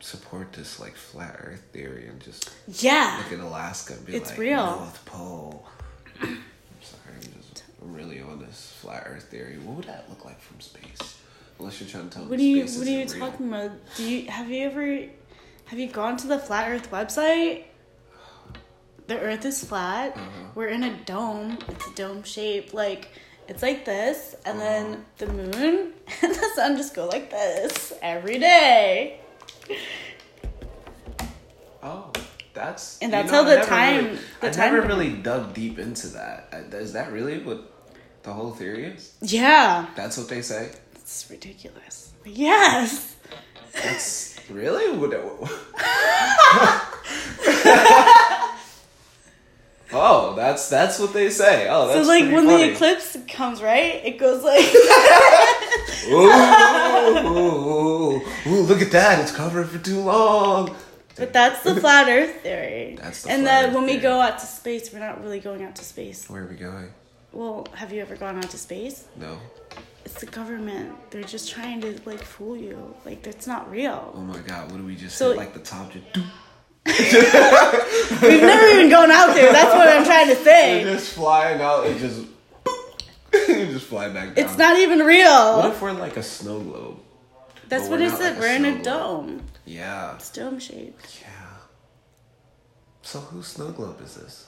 [0.01, 3.21] support this like flat Earth theory and just Yeah.
[3.23, 4.65] look at Alaska and be It's like real.
[4.65, 5.65] North Pole.
[6.21, 6.37] I'm
[6.81, 7.38] sorry, I'm just
[7.81, 9.57] I'm really on this flat Earth theory.
[9.57, 11.17] What would that look like from space?
[11.59, 13.31] Unless you're trying to tell me What are you space What are you real.
[13.31, 13.71] talking about?
[13.95, 15.05] Do you have you ever
[15.65, 17.63] have you gone to the flat Earth website?
[19.07, 20.15] The Earth is flat.
[20.15, 20.27] Uh-huh.
[20.55, 21.57] We're in a dome.
[21.67, 22.73] It's a dome shape.
[22.73, 23.09] Like
[23.47, 24.67] it's like this, and Uh-huh.
[24.69, 29.19] then the moon and the sun just go like this every day.
[32.69, 35.53] That's And you that's know, how the time- Really, the I time- never really dug
[35.53, 36.49] deep into that.
[36.53, 36.57] Uh,
[36.93, 37.71] that really what
[38.23, 39.13] the whole theory is?
[39.21, 40.69] Yeah, That's what they say.
[40.95, 42.11] it's ridiculous.
[42.25, 43.15] Yes.
[43.73, 45.13] That's really what.
[49.93, 51.67] oh, that's that's what they say.
[51.69, 52.67] Oh, that's so like when funny.
[52.67, 54.01] the eclipse comes, right?
[54.05, 54.59] It goes like
[56.09, 59.19] Ooh, ooh, ooh, ooh, look at that!
[59.19, 60.75] It's covered for too long.
[61.19, 62.97] But that's the flat Earth theory.
[63.01, 65.63] That's the and flat that when we go out to space, we're not really going
[65.63, 66.29] out to space.
[66.29, 66.91] Where are we going?
[67.31, 69.05] Well, have you ever gone out to space?
[69.15, 69.37] No.
[70.05, 70.95] It's the government.
[71.11, 72.95] They're just trying to like fool you.
[73.05, 74.11] Like it's not real.
[74.15, 74.71] Oh my God!
[74.71, 75.37] What do we just So- hit?
[75.37, 76.11] Like the top just.
[76.13, 76.23] do-
[76.89, 79.51] We've never even gone out there.
[79.51, 80.83] That's what I'm trying to say.
[80.83, 82.25] just flying out and just.
[83.31, 84.45] just fly back down.
[84.45, 85.57] It's not even real.
[85.57, 86.99] What if we're like a snow globe?
[87.69, 88.33] That's but what it said.
[88.33, 89.43] like We're in a dome.
[89.65, 90.15] Yeah.
[90.15, 91.21] It's dome shaped.
[91.21, 91.27] Yeah.
[93.03, 94.47] So whose snow globe is this?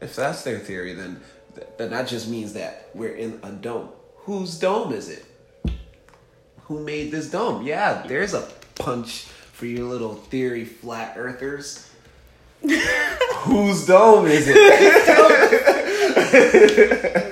[0.00, 1.20] If that's their theory, then
[1.76, 3.90] then that just means that we're in a dome.
[4.24, 5.24] Whose dome is it?
[6.64, 7.66] Who made this dome?
[7.66, 11.90] Yeah, there's a punch for your little theory flat earthers.
[12.62, 14.56] Whose dome is it?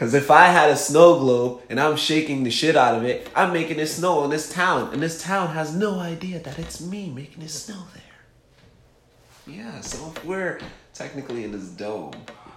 [0.00, 3.28] Because if I had a snow globe and I'm shaking the shit out of it,
[3.36, 6.80] I'm making it snow in this town, and this town has no idea that it's
[6.80, 9.54] me making it snow there.
[9.54, 10.58] Yeah, so if we're
[10.94, 12.14] technically in this dome,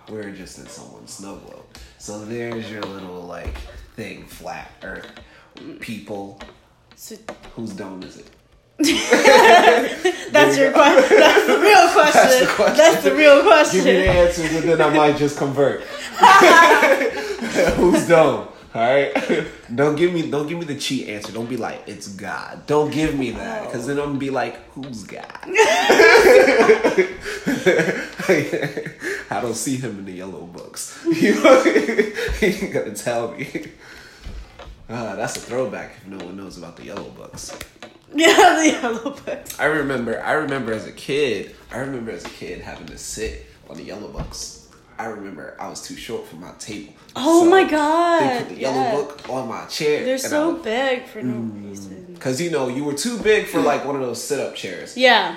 [0.08, 1.66] we're just in someone's snow globe.
[1.98, 3.58] So there's your little like
[3.98, 5.12] thing, flat Earth
[5.82, 6.40] people.
[6.96, 7.18] So
[7.56, 8.30] Whose dome is it?
[10.32, 11.18] that's your question.
[11.20, 12.48] That's the real question.
[12.56, 12.78] question.
[12.78, 13.84] That's the real question.
[13.84, 15.84] Give me the answers, and then I might just convert.
[17.76, 18.48] Who's dome?
[18.76, 19.14] All right.
[19.76, 21.32] Don't give me don't give me the cheat answer.
[21.32, 22.66] Don't be like it's God.
[22.66, 25.26] Don't give me that because then I'm gonna be like who's God?
[29.30, 31.04] I don't see him in the yellow books.
[31.06, 31.34] You
[32.42, 33.68] you gotta tell me.
[34.90, 37.58] Ah, that's a throwback if no one knows about the yellow books.
[38.14, 39.60] Yeah, the yellow books.
[39.60, 43.46] I remember I remember as a kid, I remember as a kid having to sit
[43.70, 44.63] on the yellow books.
[45.04, 46.94] I remember I was too short for my table.
[47.14, 48.22] Oh So my god!
[48.22, 48.92] They put the yellow yeah.
[48.94, 50.06] book on my chair.
[50.06, 51.70] They're so big for no mm.
[51.70, 52.14] reason.
[52.14, 54.96] Because you know you were too big for like one of those sit up chairs,
[54.96, 55.36] Yeah.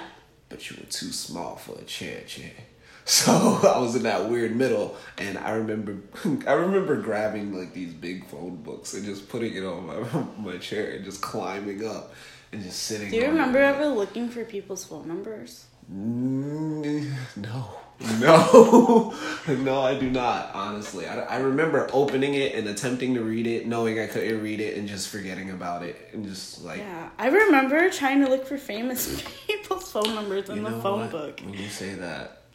[0.49, 2.53] but you were too small for a chair chair.
[3.09, 5.97] So I was in that weird middle, and I remember
[6.47, 10.59] I remember grabbing like these big phone books and just putting it on my my
[10.59, 12.13] chair and just climbing up
[12.53, 13.11] and just sitting.
[13.11, 15.67] Do you remember ever looking for people's phone numbers?
[15.93, 17.65] Mm, no.
[18.21, 19.15] No,
[19.49, 20.51] no, I do not.
[20.55, 24.61] Honestly, I, I remember opening it and attempting to read it, knowing I couldn't read
[24.61, 27.09] it, and just forgetting about it, and just like Yeah.
[27.19, 31.11] I remember trying to look for famous people's phone numbers in the phone what?
[31.11, 31.41] book.
[31.43, 32.43] When you say that,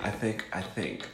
[0.00, 1.06] I think I think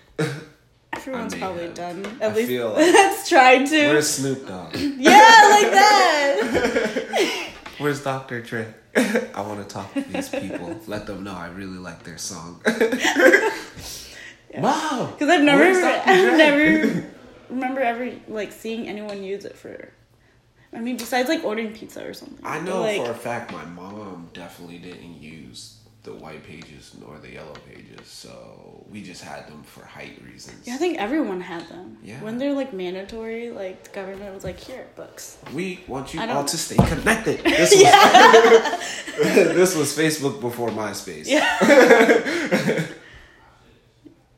[0.93, 1.75] Everyone's may probably have.
[1.75, 2.07] done.
[2.21, 3.89] I At least feel like- that's tried to.
[3.89, 4.77] where's Snoop Dogg?
[4.77, 5.11] yeah,
[5.51, 7.44] like that.
[7.79, 8.41] Where's Dr.
[8.41, 8.73] Dre?
[8.97, 10.81] I want to talk to these people.
[10.87, 12.61] Let them know I really like their song.
[14.57, 15.11] Wow.
[15.13, 17.11] Because I've never, I've never
[17.51, 19.91] remember ever like seeing anyone use it for.
[20.73, 22.39] I mean, besides like ordering pizza or something.
[22.45, 26.95] I But, know like, for a fact my mom definitely didn't use the white pages
[27.01, 30.67] nor the yellow pages, so we just had them for height reasons.
[30.67, 31.97] Yeah, I think everyone had them.
[32.03, 32.23] Yeah.
[32.23, 35.39] When they're like mandatory, like the government was like, here, books.
[35.55, 37.41] We want you all to stay connected.
[37.55, 41.27] This was, this was Facebook before MySpace.
[41.27, 42.83] Yeah.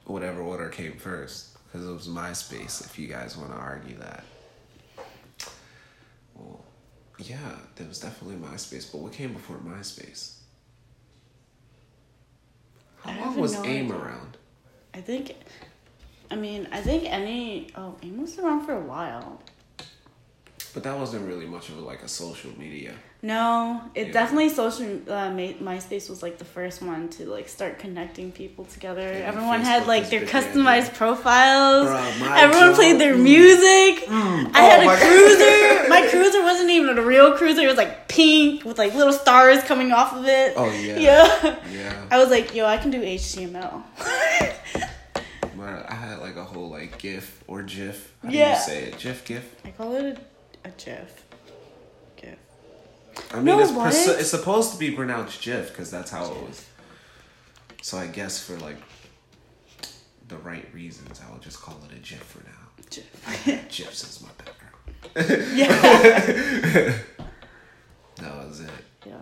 [0.05, 2.85] Whatever order came first, because it was MySpace.
[2.85, 4.25] If you guys want to argue that.
[6.35, 6.65] Well,
[7.19, 10.36] yeah, there was definitely MySpace, but what came before MySpace?
[13.07, 13.97] I How long was no AIM idea.
[13.99, 14.37] around?
[14.95, 15.37] I think,
[16.31, 17.69] I mean, I think any.
[17.77, 19.41] Oh, AIM was around for a while.
[20.77, 22.93] But that wasn't really much of a, like a social media.
[23.23, 24.13] No, it Yeah.
[24.13, 28.67] definitely social uh, Ma- MySpace was like the first one to like start connecting people
[28.67, 29.01] together.
[29.31, 30.99] Everyone had like their customized yeah.
[30.99, 31.87] profiles.
[32.45, 33.23] Everyone joke- played their Mm.
[33.23, 34.05] music.
[34.07, 35.89] I Oh had a cruiser.
[35.95, 37.63] My cruiser wasn't even a real cruiser.
[37.63, 40.53] It was like pink with like little stars coming off of it.
[40.59, 40.99] Oh, yeah.
[40.99, 41.57] Yeah.
[41.73, 42.07] Yeah.
[42.11, 43.83] I was like, yo, I can do HTML.
[45.57, 48.13] But I had like a whole like GIF or GIF.
[48.23, 48.59] How do Yeah.
[48.59, 48.99] you say it?
[48.99, 49.45] GIF, GIF.
[49.65, 50.21] I call it a,
[50.67, 51.25] a GIF.
[52.17, 52.39] GIF.
[53.33, 53.95] I mean, No, it's, what?
[53.95, 56.67] it's supposed to be pronounced GIF because that's how it was.
[57.83, 58.77] So I guess for like
[60.29, 62.85] the right reasons, I will just call it a GIF for now.
[62.91, 63.69] GIF.
[63.69, 65.53] GIFs is my background.
[65.57, 66.93] yeah.
[68.19, 68.71] That was it.
[69.05, 69.13] yeah.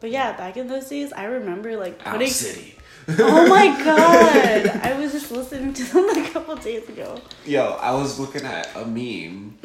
[0.00, 2.28] But yeah, back in those days, I remember like Owl putting.
[2.28, 2.76] City.
[3.08, 4.66] Oh my god!
[4.84, 7.20] I was just listening to them a couple days ago.
[7.44, 9.56] Yo, I was looking at a meme,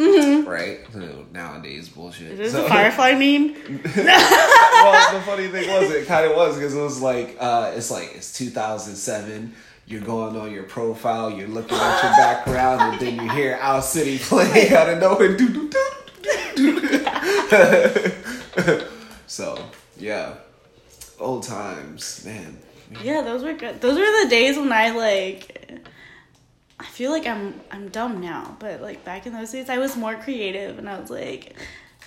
[0.46, 0.80] right?
[0.94, 2.32] You know, Nowadays bullshit.
[2.32, 3.54] Is this So- a Firefly meme?
[3.96, 7.92] well, the funny thing was, it kind of was because it was like, uh, it's
[7.92, 9.54] like it's 2007.
[9.86, 13.82] You're going on your profile, you're looking at your background, and then you hear Owl
[13.82, 15.38] City playing out of nowhere.
[15.38, 15.70] Doo, doo,
[16.56, 17.06] doo, doo.
[19.28, 19.58] so
[19.98, 20.34] yeah,
[21.20, 22.58] old times, man.
[23.04, 23.82] Yeah, those were good.
[23.82, 25.82] Those were the days when I like.
[26.80, 29.98] I feel like I'm I'm dumb now, but like back in those days, I was
[29.98, 31.56] more creative, and I was like,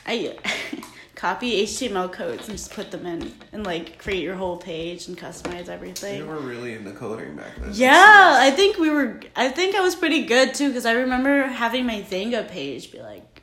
[0.06, 0.36] I
[1.14, 5.18] copy HTML codes and just put them in, and like create your whole page and
[5.18, 6.18] customize everything.
[6.18, 7.70] You were really into coding back then.
[7.74, 9.20] Yeah, I think we were.
[9.36, 13.00] I think I was pretty good too, because I remember having my Xanga page be
[13.00, 13.39] like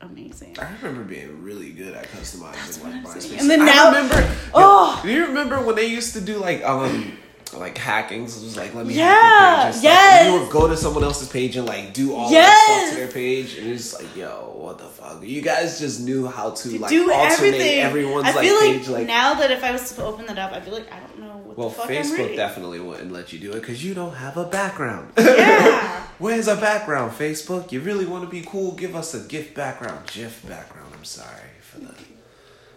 [0.00, 0.56] amazing.
[0.58, 3.40] I remember being really good at customizing what like MySpace.
[3.40, 4.36] And then I now- remember.
[4.54, 5.00] Oh!
[5.02, 7.16] do you remember when they used to do like um
[7.56, 8.36] like hackings?
[8.40, 9.64] It was like let me Yeah, hack your page.
[9.66, 9.84] and stuff.
[9.84, 10.32] yes.
[10.34, 12.66] You would go to someone else's page and like do all Yes.
[12.66, 15.22] stuff to their page, and it's like yo, what the fuck?
[15.22, 17.78] You guys just knew how to like Do alternate everything.
[17.80, 19.06] everyone's I like feel page like, like.
[19.06, 21.36] now that if I was to open that up, I'd be like, I don't know
[21.44, 24.14] what well, the fuck I'm Facebook definitely wouldn't let you do it because you don't
[24.14, 25.12] have a background.
[25.16, 26.02] Yeah.
[26.18, 27.72] Where's a background, Facebook?
[27.72, 28.72] You really want to be cool?
[28.72, 30.06] Give us a GIF background.
[30.06, 30.94] GIF background.
[30.96, 31.94] I'm sorry for the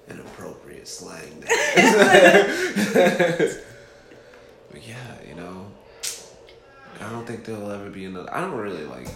[0.09, 1.39] inappropriate slang.
[1.39, 1.47] there.
[4.71, 5.71] but yeah, you know,
[6.99, 8.33] I don't think there'll ever be another.
[8.33, 9.07] I don't really like.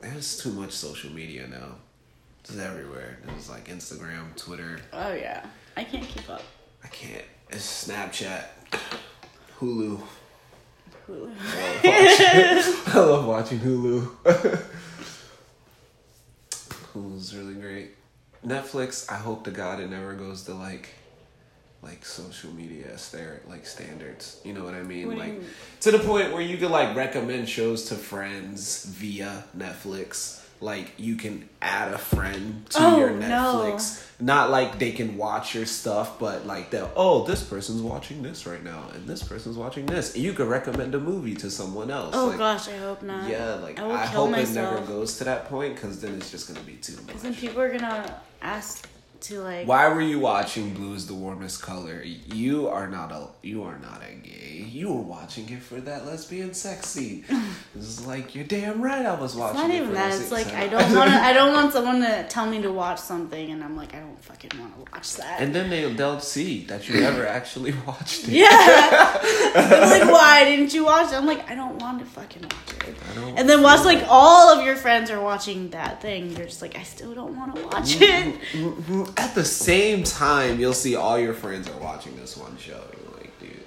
[0.00, 1.76] There's too much social media now.
[2.40, 3.18] It's everywhere.
[3.24, 4.80] There's like Instagram, Twitter.
[4.92, 6.42] Oh yeah, I can't keep up.
[6.82, 7.24] I can't.
[7.50, 8.46] It's Snapchat,
[9.60, 10.00] Hulu.
[11.08, 11.30] Hulu.
[12.94, 14.08] I love watching Hulu.
[16.92, 17.90] Hulu's really great.
[18.44, 20.88] Netflix, I hope to God it never goes to like
[21.82, 24.40] like social media stare like standards.
[24.44, 25.08] You know what I mean?
[25.08, 25.44] What like mean?
[25.80, 30.42] to the point where you could like recommend shows to friends via Netflix.
[30.60, 33.26] Like you can add a friend to Oh, your no.
[33.76, 34.02] Netflix.
[34.18, 38.46] Not like they can watch your stuff, but like they'll oh this person's watching this
[38.46, 40.14] right now and this person's watching this.
[40.14, 42.14] And you could recommend a movie to someone else.
[42.16, 43.28] Oh Like, gosh, I hope not.
[43.28, 46.48] Yeah, like I I, hope it never goes to that point because then it's just
[46.48, 47.06] gonna be too much.
[47.08, 48.88] Because then people are gonna ask
[49.28, 49.66] to like.
[49.66, 52.02] Why were you watching Blue is the Warmest Color?
[52.02, 54.66] You are not a you are not a gay.
[54.70, 57.24] You were watching it for that lesbian sex scene.
[57.74, 59.04] It's like you're damn right.
[59.04, 59.60] I was watching.
[59.60, 60.18] It's not it even that.
[60.18, 61.10] It's like I don't want.
[61.10, 64.18] I don't want someone to tell me to watch something, and I'm like, I don't
[64.24, 65.40] fucking want to watch that.
[65.40, 68.30] And then they they'll see that you never actually watched it.
[68.30, 69.18] yeah.
[69.54, 71.16] They're like, why didn't you watch it?
[71.16, 72.96] I'm like, I don't want to fucking watch it.
[73.10, 76.30] I don't And then watch like all of your friends are watching that thing.
[76.34, 78.30] You're just like, I still don't want to watch mm-hmm.
[78.30, 78.40] it.
[78.52, 79.02] Mm-hmm.
[79.16, 82.72] At the same time, you'll see all your friends are watching this one show.
[83.02, 83.62] You're like, dude,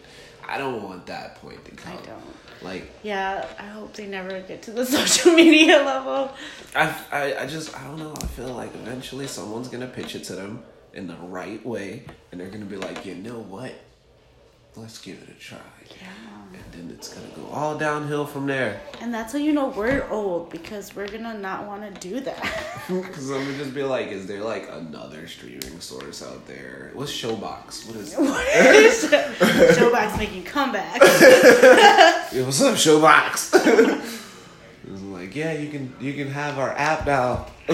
[0.47, 1.93] I don't want that point to come.
[1.93, 2.24] I don't.
[2.62, 6.32] Like, Yeah, I hope they never get to the social media level.
[6.76, 8.14] I, I, I just, I don't know.
[8.22, 12.39] I feel like eventually someone's gonna pitch it to them in the right way, and
[12.39, 13.74] they're gonna be like, you know what?
[14.76, 15.57] Let's give it a try.
[15.99, 16.07] Yeah.
[16.53, 18.80] And then it's gonna go all downhill from there.
[19.01, 22.84] And that's how you know we're old because we're gonna not want to do that.
[22.88, 26.91] Because I'm gonna just be like, is there like another streaming source out there?
[26.93, 27.88] What's Showbox?
[27.88, 28.13] What is?
[29.78, 31.01] Showbox making comeback?
[32.32, 34.17] Yo, what's up, Showbox?
[35.30, 37.45] Like, yeah, you can you can have our app now.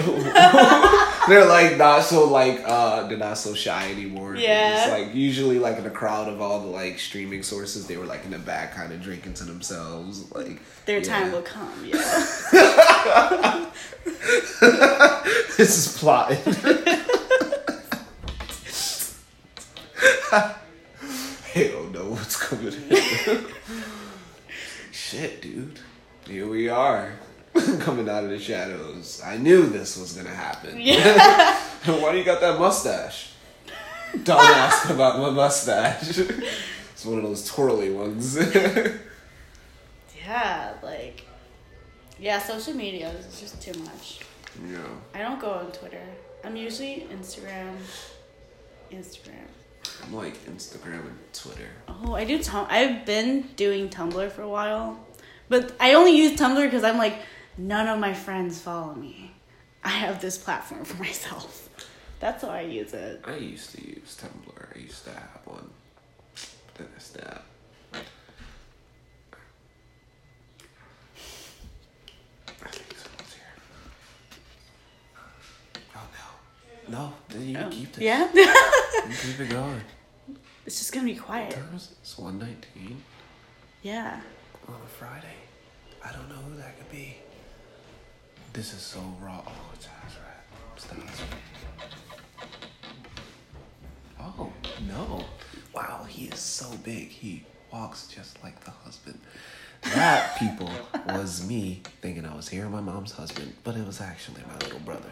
[1.26, 4.36] they're like not so like uh they're not so shy anymore.
[4.36, 4.82] Yeah.
[4.82, 8.04] It's like usually like in the crowd of all the like streaming sources, they were
[8.04, 10.30] like in the back kind of drinking to themselves.
[10.32, 11.04] Like Their yeah.
[11.04, 11.72] time will come.
[11.82, 11.96] Yeah.
[15.56, 16.02] this is
[21.54, 22.74] they don't know what's coming.
[24.92, 25.80] Shit, dude.
[26.26, 27.14] Here we are.
[27.80, 29.20] Coming out of the shadows.
[29.24, 30.80] I knew this was gonna happen.
[30.80, 31.54] Yeah.
[31.86, 33.30] Why do you got that mustache?
[34.24, 36.18] Don't ask about my mustache.
[36.96, 38.38] It's one of those twirly ones.
[40.24, 40.72] Yeah.
[40.82, 41.24] Like.
[42.18, 42.38] Yeah.
[42.40, 44.20] Social media is just too much.
[44.66, 44.78] yeah.
[45.14, 46.00] I don't go on Twitter.
[46.44, 47.74] I'm usually Instagram.
[48.90, 49.46] Instagram.
[50.04, 51.68] I'm like Instagram and Twitter.
[51.88, 52.38] Oh, I do.
[52.42, 54.98] Tum- I've been doing Tumblr for a while,
[55.48, 57.16] but I only use Tumblr because I'm like,
[57.58, 59.32] none of my friends follow me.
[59.84, 61.68] I have this platform for myself.
[62.20, 63.20] That's how I use it.
[63.24, 64.76] I used to use Tumblr.
[64.76, 65.70] I used to have one.
[66.34, 67.42] But then I stopped.
[72.64, 73.42] I think someone's here.
[75.94, 76.00] Oh
[76.88, 76.98] no.
[76.98, 78.02] No, then you Oh, keep this.
[78.04, 78.28] Yeah.
[78.34, 79.80] You keep it going.
[80.64, 81.54] it's just gonna be quiet.
[81.54, 81.96] What time is it?
[82.02, 83.02] It's 119
[83.82, 84.20] Yeah.
[84.68, 85.36] on a Friday.
[86.04, 87.16] I don't know who that could be.
[88.56, 89.42] This is so raw.
[89.46, 89.86] Oh, it's.
[90.82, 90.96] Stop.
[94.18, 94.50] Oh,
[94.88, 95.26] no.
[95.74, 97.08] Wow, he is so big.
[97.08, 99.20] He walks just like the husband.
[99.82, 100.70] That, people,
[101.06, 104.80] was me thinking I was hearing my mom's husband, but it was actually my little
[104.80, 105.10] brother.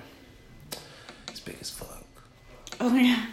[1.28, 2.07] He's big as fuck.
[2.80, 3.26] Oh yeah.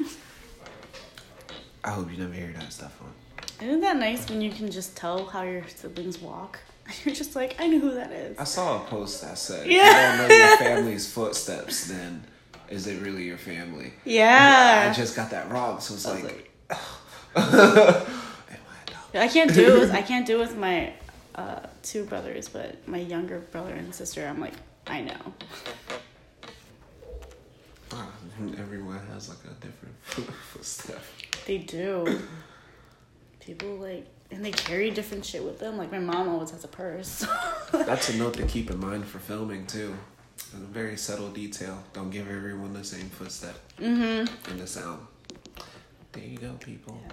[1.85, 3.65] I hope you never hear that stuff on.
[3.65, 6.59] Isn't that nice when you can just tell how your siblings walk?
[7.05, 8.37] You're just like, I know who that is.
[8.37, 10.13] I saw a post that said, Yeah.
[10.13, 12.23] "You don't know your family's footsteps, then
[12.69, 14.89] is it really your family?" Yeah.
[14.89, 16.51] I just got that wrong, so it's like, like-
[17.35, 18.05] I?
[19.13, 19.79] I can't do it.
[19.81, 20.93] With, I can't do it with my
[21.35, 24.53] uh, two brothers, but my younger brother and sister, I'm like,
[24.87, 25.33] I know.
[27.91, 28.07] Wow,
[28.57, 29.95] everyone has like a different
[30.53, 31.03] footstep.
[31.45, 32.21] They do.
[33.41, 35.77] People like, and they carry different shit with them.
[35.77, 37.25] Like my mom always has a purse.
[37.71, 39.93] That's a note to keep in mind for filming too.
[40.53, 41.83] A very subtle detail.
[41.93, 44.51] Don't give everyone the same footstep mm-hmm.
[44.51, 45.05] and the sound.
[46.13, 47.01] There you go, people.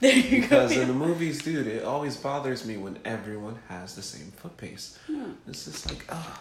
[0.00, 0.82] There you Because go.
[0.82, 4.98] in the movies, dude, it always bothers me when everyone has the same foot pace.
[5.48, 6.40] It's just like, oh,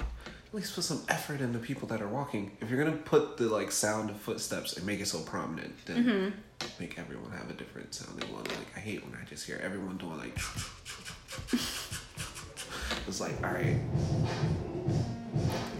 [0.54, 2.52] at least put some effort into people that are walking.
[2.62, 6.06] If you're gonna put the like sound of footsteps and make it so prominent, then
[6.06, 6.30] mm-hmm.
[6.80, 8.44] make everyone have a different sounding one.
[8.44, 10.38] Like I hate when I just hear everyone doing like.
[13.06, 13.80] It's like, all right,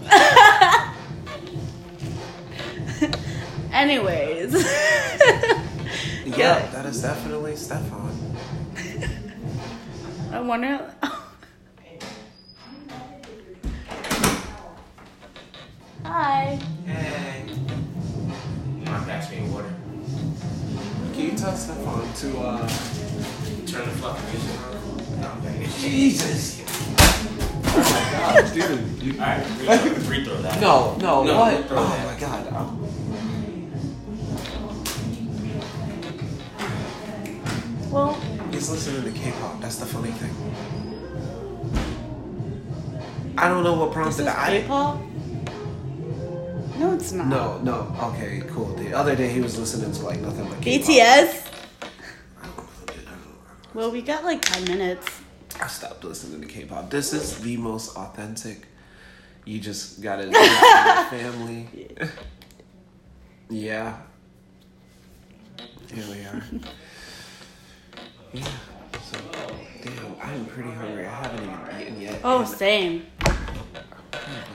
[3.72, 4.54] Anyways.
[6.26, 8.36] yeah, that is definitely Stefan.
[10.32, 10.94] I wonder.
[16.06, 16.60] Hi.
[16.86, 17.46] Hey,
[18.86, 19.74] Mom pass me water.
[21.14, 22.68] can you tell Stefan to uh?
[23.66, 25.22] Turn the fucking music on.
[25.22, 25.84] No, I'm paying this
[28.54, 30.60] Dude, you, Alright, free throw, free throw that.
[30.62, 31.66] no, no, No, what?
[31.68, 32.14] throw Oh that.
[32.14, 32.48] my god.
[32.52, 32.80] Oh.
[37.92, 38.14] Well,
[38.52, 39.62] He's listening to K-pop.
[39.62, 40.34] That's the funny thing.
[43.38, 44.38] I don't know what this prompted is that.
[44.38, 45.02] I K-pop.
[46.78, 47.28] No, it's not.
[47.28, 47.96] no, no.
[48.14, 48.74] Okay, cool.
[48.76, 50.88] The other day he was listening to like nothing but K-pop.
[50.90, 51.48] BTS.
[52.42, 52.98] I don't know, dude.
[53.08, 55.22] I don't- Well, we got like ten minutes.
[55.62, 56.90] I stopped listening to K-pop.
[56.90, 58.68] This is the most authentic.
[59.46, 60.02] You just
[60.32, 61.68] to your family.
[63.50, 63.98] yeah.
[65.94, 66.44] Here we are.
[68.34, 68.48] Yeah.
[69.12, 69.18] So,
[69.84, 71.06] damn, I'm pretty hungry.
[71.06, 72.22] I haven't even eaten yet.
[72.24, 73.06] Oh, same.
[73.26, 73.38] Oh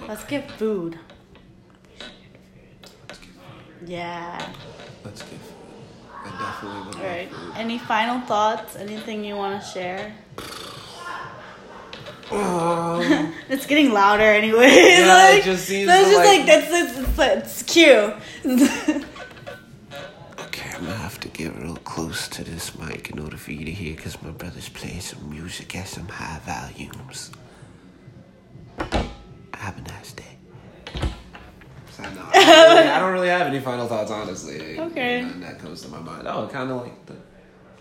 [0.09, 0.99] Let's get food.
[3.81, 3.89] Let's get food.
[3.89, 4.53] Yeah.
[5.05, 5.55] Let's get food.
[6.25, 7.31] I definitely would All right.
[7.31, 7.53] food.
[7.57, 8.77] Any final thoughts?
[8.77, 10.15] Anything you want to share?
[12.31, 14.69] Um, It's getting louder anyway.
[14.99, 18.15] Yeah, like, it just seems that's just like- like that's it's, it's, it's cute.
[20.41, 23.65] okay, I'm gonna have to get real close to this mic in order for you
[23.65, 27.31] to hear because my brother's playing some music at some high volumes.
[29.55, 30.28] Have a nice day.
[32.01, 34.79] I, know, I, don't really, I don't really have any final thoughts, honestly.
[34.79, 35.23] Okay.
[35.23, 36.27] Nothing that comes to my mind.
[36.29, 37.15] Oh, kind of like the,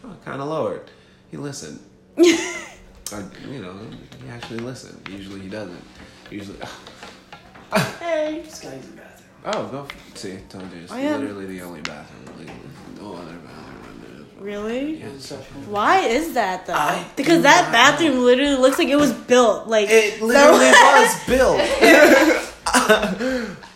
[0.06, 0.90] oh, kind of lowered.
[1.32, 1.80] He listened.
[2.18, 3.74] I, you know,
[4.24, 5.08] he actually listened.
[5.10, 5.84] Usually he doesn't.
[6.32, 6.58] Usually,
[8.00, 8.42] hey.
[8.44, 9.30] This guy's in the bathroom.
[9.46, 10.38] oh, go f- see.
[10.50, 11.16] Told you, it's Oh, yeah.
[11.18, 12.26] literally the only bathroom.
[12.40, 12.56] Like,
[13.00, 14.44] no other bathroom in there.
[14.44, 14.98] Really?
[15.00, 15.32] Yes.
[15.68, 16.74] Why is that though?
[16.74, 21.26] I because that not bathroom literally looks like it was built like It literally was
[21.28, 21.62] built.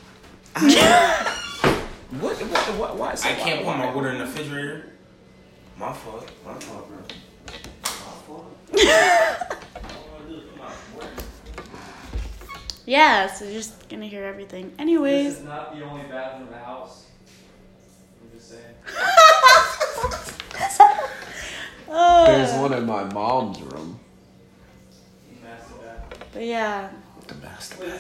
[0.54, 3.16] what, what, what, why?
[3.16, 4.88] so I can't why- put my water in the refrigerator.
[5.78, 6.30] My fault.
[6.46, 6.98] My fault, bro.
[7.84, 7.88] My
[8.28, 9.58] fault.
[12.84, 14.74] Yeah, so you're just gonna hear everything.
[14.80, 15.26] Anyways.
[15.28, 17.06] This is not the only bathroom in the house.
[18.22, 18.76] I'm just saying.
[21.90, 24.00] Uh, There's one in my mom's room.
[25.44, 26.30] Massive bathroom.
[26.34, 26.90] But yeah.
[27.28, 27.92] The master Wait,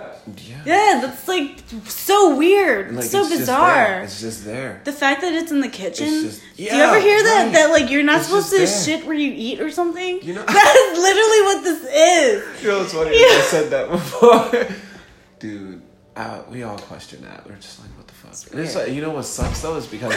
[0.00, 0.36] it's like a shower and everything.
[0.36, 0.66] Holy crap.
[0.66, 0.92] Yeah.
[0.94, 2.94] Yeah, that's like so weird.
[2.94, 3.74] Like, so it's bizarre.
[3.74, 4.02] there.
[4.04, 4.80] It's just there.
[4.84, 6.06] The fact that it's in the kitchen.
[6.08, 7.44] It's just- Do you ever hear that?
[7.44, 7.52] right.
[7.52, 8.66] That like you're not It's supposed to there.
[8.66, 10.20] shit where you eat or something.
[10.22, 12.62] You know- that is literally what this is.
[12.62, 13.10] You know what's funny?
[13.10, 14.66] I said that before.
[15.38, 15.82] Dude,
[16.16, 17.46] uh, we all question that.
[17.46, 18.52] We're just like, what the fuck?
[18.52, 20.14] And it's like, you know what sucks though is because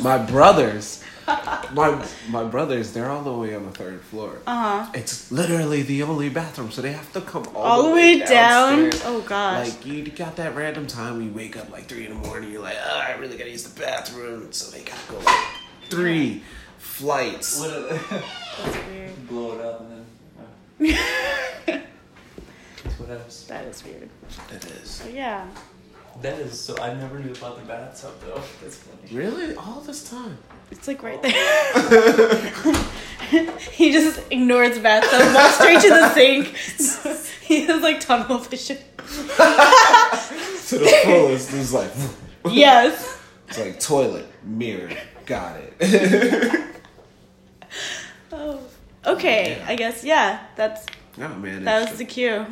[0.00, 1.02] my brothers,
[1.72, 4.38] my my brothers, they're all the way on the third floor.
[4.46, 4.92] Uh huh.
[4.94, 8.90] It's literally the only bathroom, so they have to come all, All the way down.
[9.04, 9.68] Oh gosh.
[9.70, 12.50] Like you got that random time when you wake up like three in the morning,
[12.52, 15.46] you're like, oh, I really gotta use the bathroom, so they gotta go like
[15.88, 16.42] three
[16.78, 17.60] flights.
[17.60, 17.98] Literally.
[18.10, 19.28] That's weird.
[19.28, 20.96] Blow it up and then.
[20.96, 21.80] uh,
[22.84, 23.46] That's what happens.
[23.46, 24.08] That is weird.
[24.52, 25.00] It is.
[25.04, 25.46] But yeah.
[26.22, 26.76] That is so.
[26.78, 28.40] I never knew about the bathtub though.
[28.62, 29.12] That's funny.
[29.14, 29.54] Really?
[29.56, 30.38] All this time?
[30.70, 31.32] It's like right there.
[33.72, 36.56] he just ignores the bathtub, walks straight to the sink.
[37.42, 38.78] he has like tunnel vision.
[38.96, 41.90] To the fullest, it's like
[42.50, 43.20] Yes.
[43.48, 44.90] it's like toilet, mirror,
[45.26, 46.70] got it.
[48.32, 48.60] Oh.
[49.06, 50.46] Okay, oh, I guess yeah.
[50.56, 50.86] That's
[51.18, 52.46] oh man, that was the cue.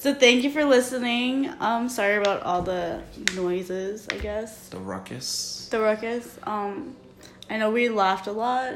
[0.00, 1.48] So thank you for listening.
[1.60, 3.02] Um, sorry about all the
[3.36, 4.08] noises.
[4.10, 5.68] I guess the ruckus.
[5.70, 6.38] the ruckus.
[6.42, 6.96] Um,
[7.48, 8.74] I know we laughed a lot,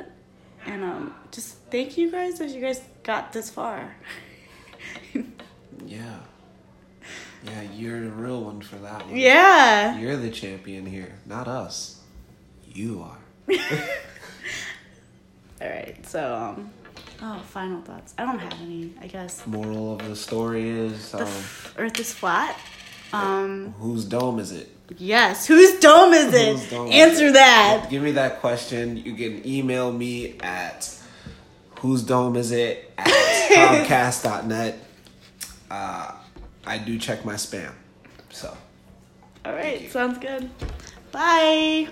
[0.66, 3.94] and um, just thank you guys if you guys got this far.
[5.86, 6.20] Yeah,
[7.44, 9.16] yeah, you're the real one for that one.
[9.16, 9.98] yeah.
[9.98, 12.00] You're the champion here, not us.
[12.72, 13.18] You are.
[15.60, 16.06] All right.
[16.06, 16.70] So um,
[17.22, 18.14] oh, final thoughts.
[18.18, 18.92] I don't have any.
[19.00, 22.58] I guess Moral of the story is, the um, f- Earth is flat.
[23.12, 23.72] Um.
[23.78, 24.70] whose dome is it?
[24.98, 25.46] Yes.
[25.46, 26.70] Whose dome is it?
[26.70, 27.32] Dome is Answer it?
[27.34, 27.86] that.
[27.90, 28.96] Give me that question.
[28.96, 30.90] You can email me at
[31.78, 33.06] whose dome is it at
[33.86, 34.78] comcast.net.
[35.70, 36.12] Uh,
[36.66, 37.72] I do check my spam.
[38.30, 38.56] So.
[39.44, 39.90] All right.
[39.90, 40.50] Sounds good.
[41.12, 41.88] Bye.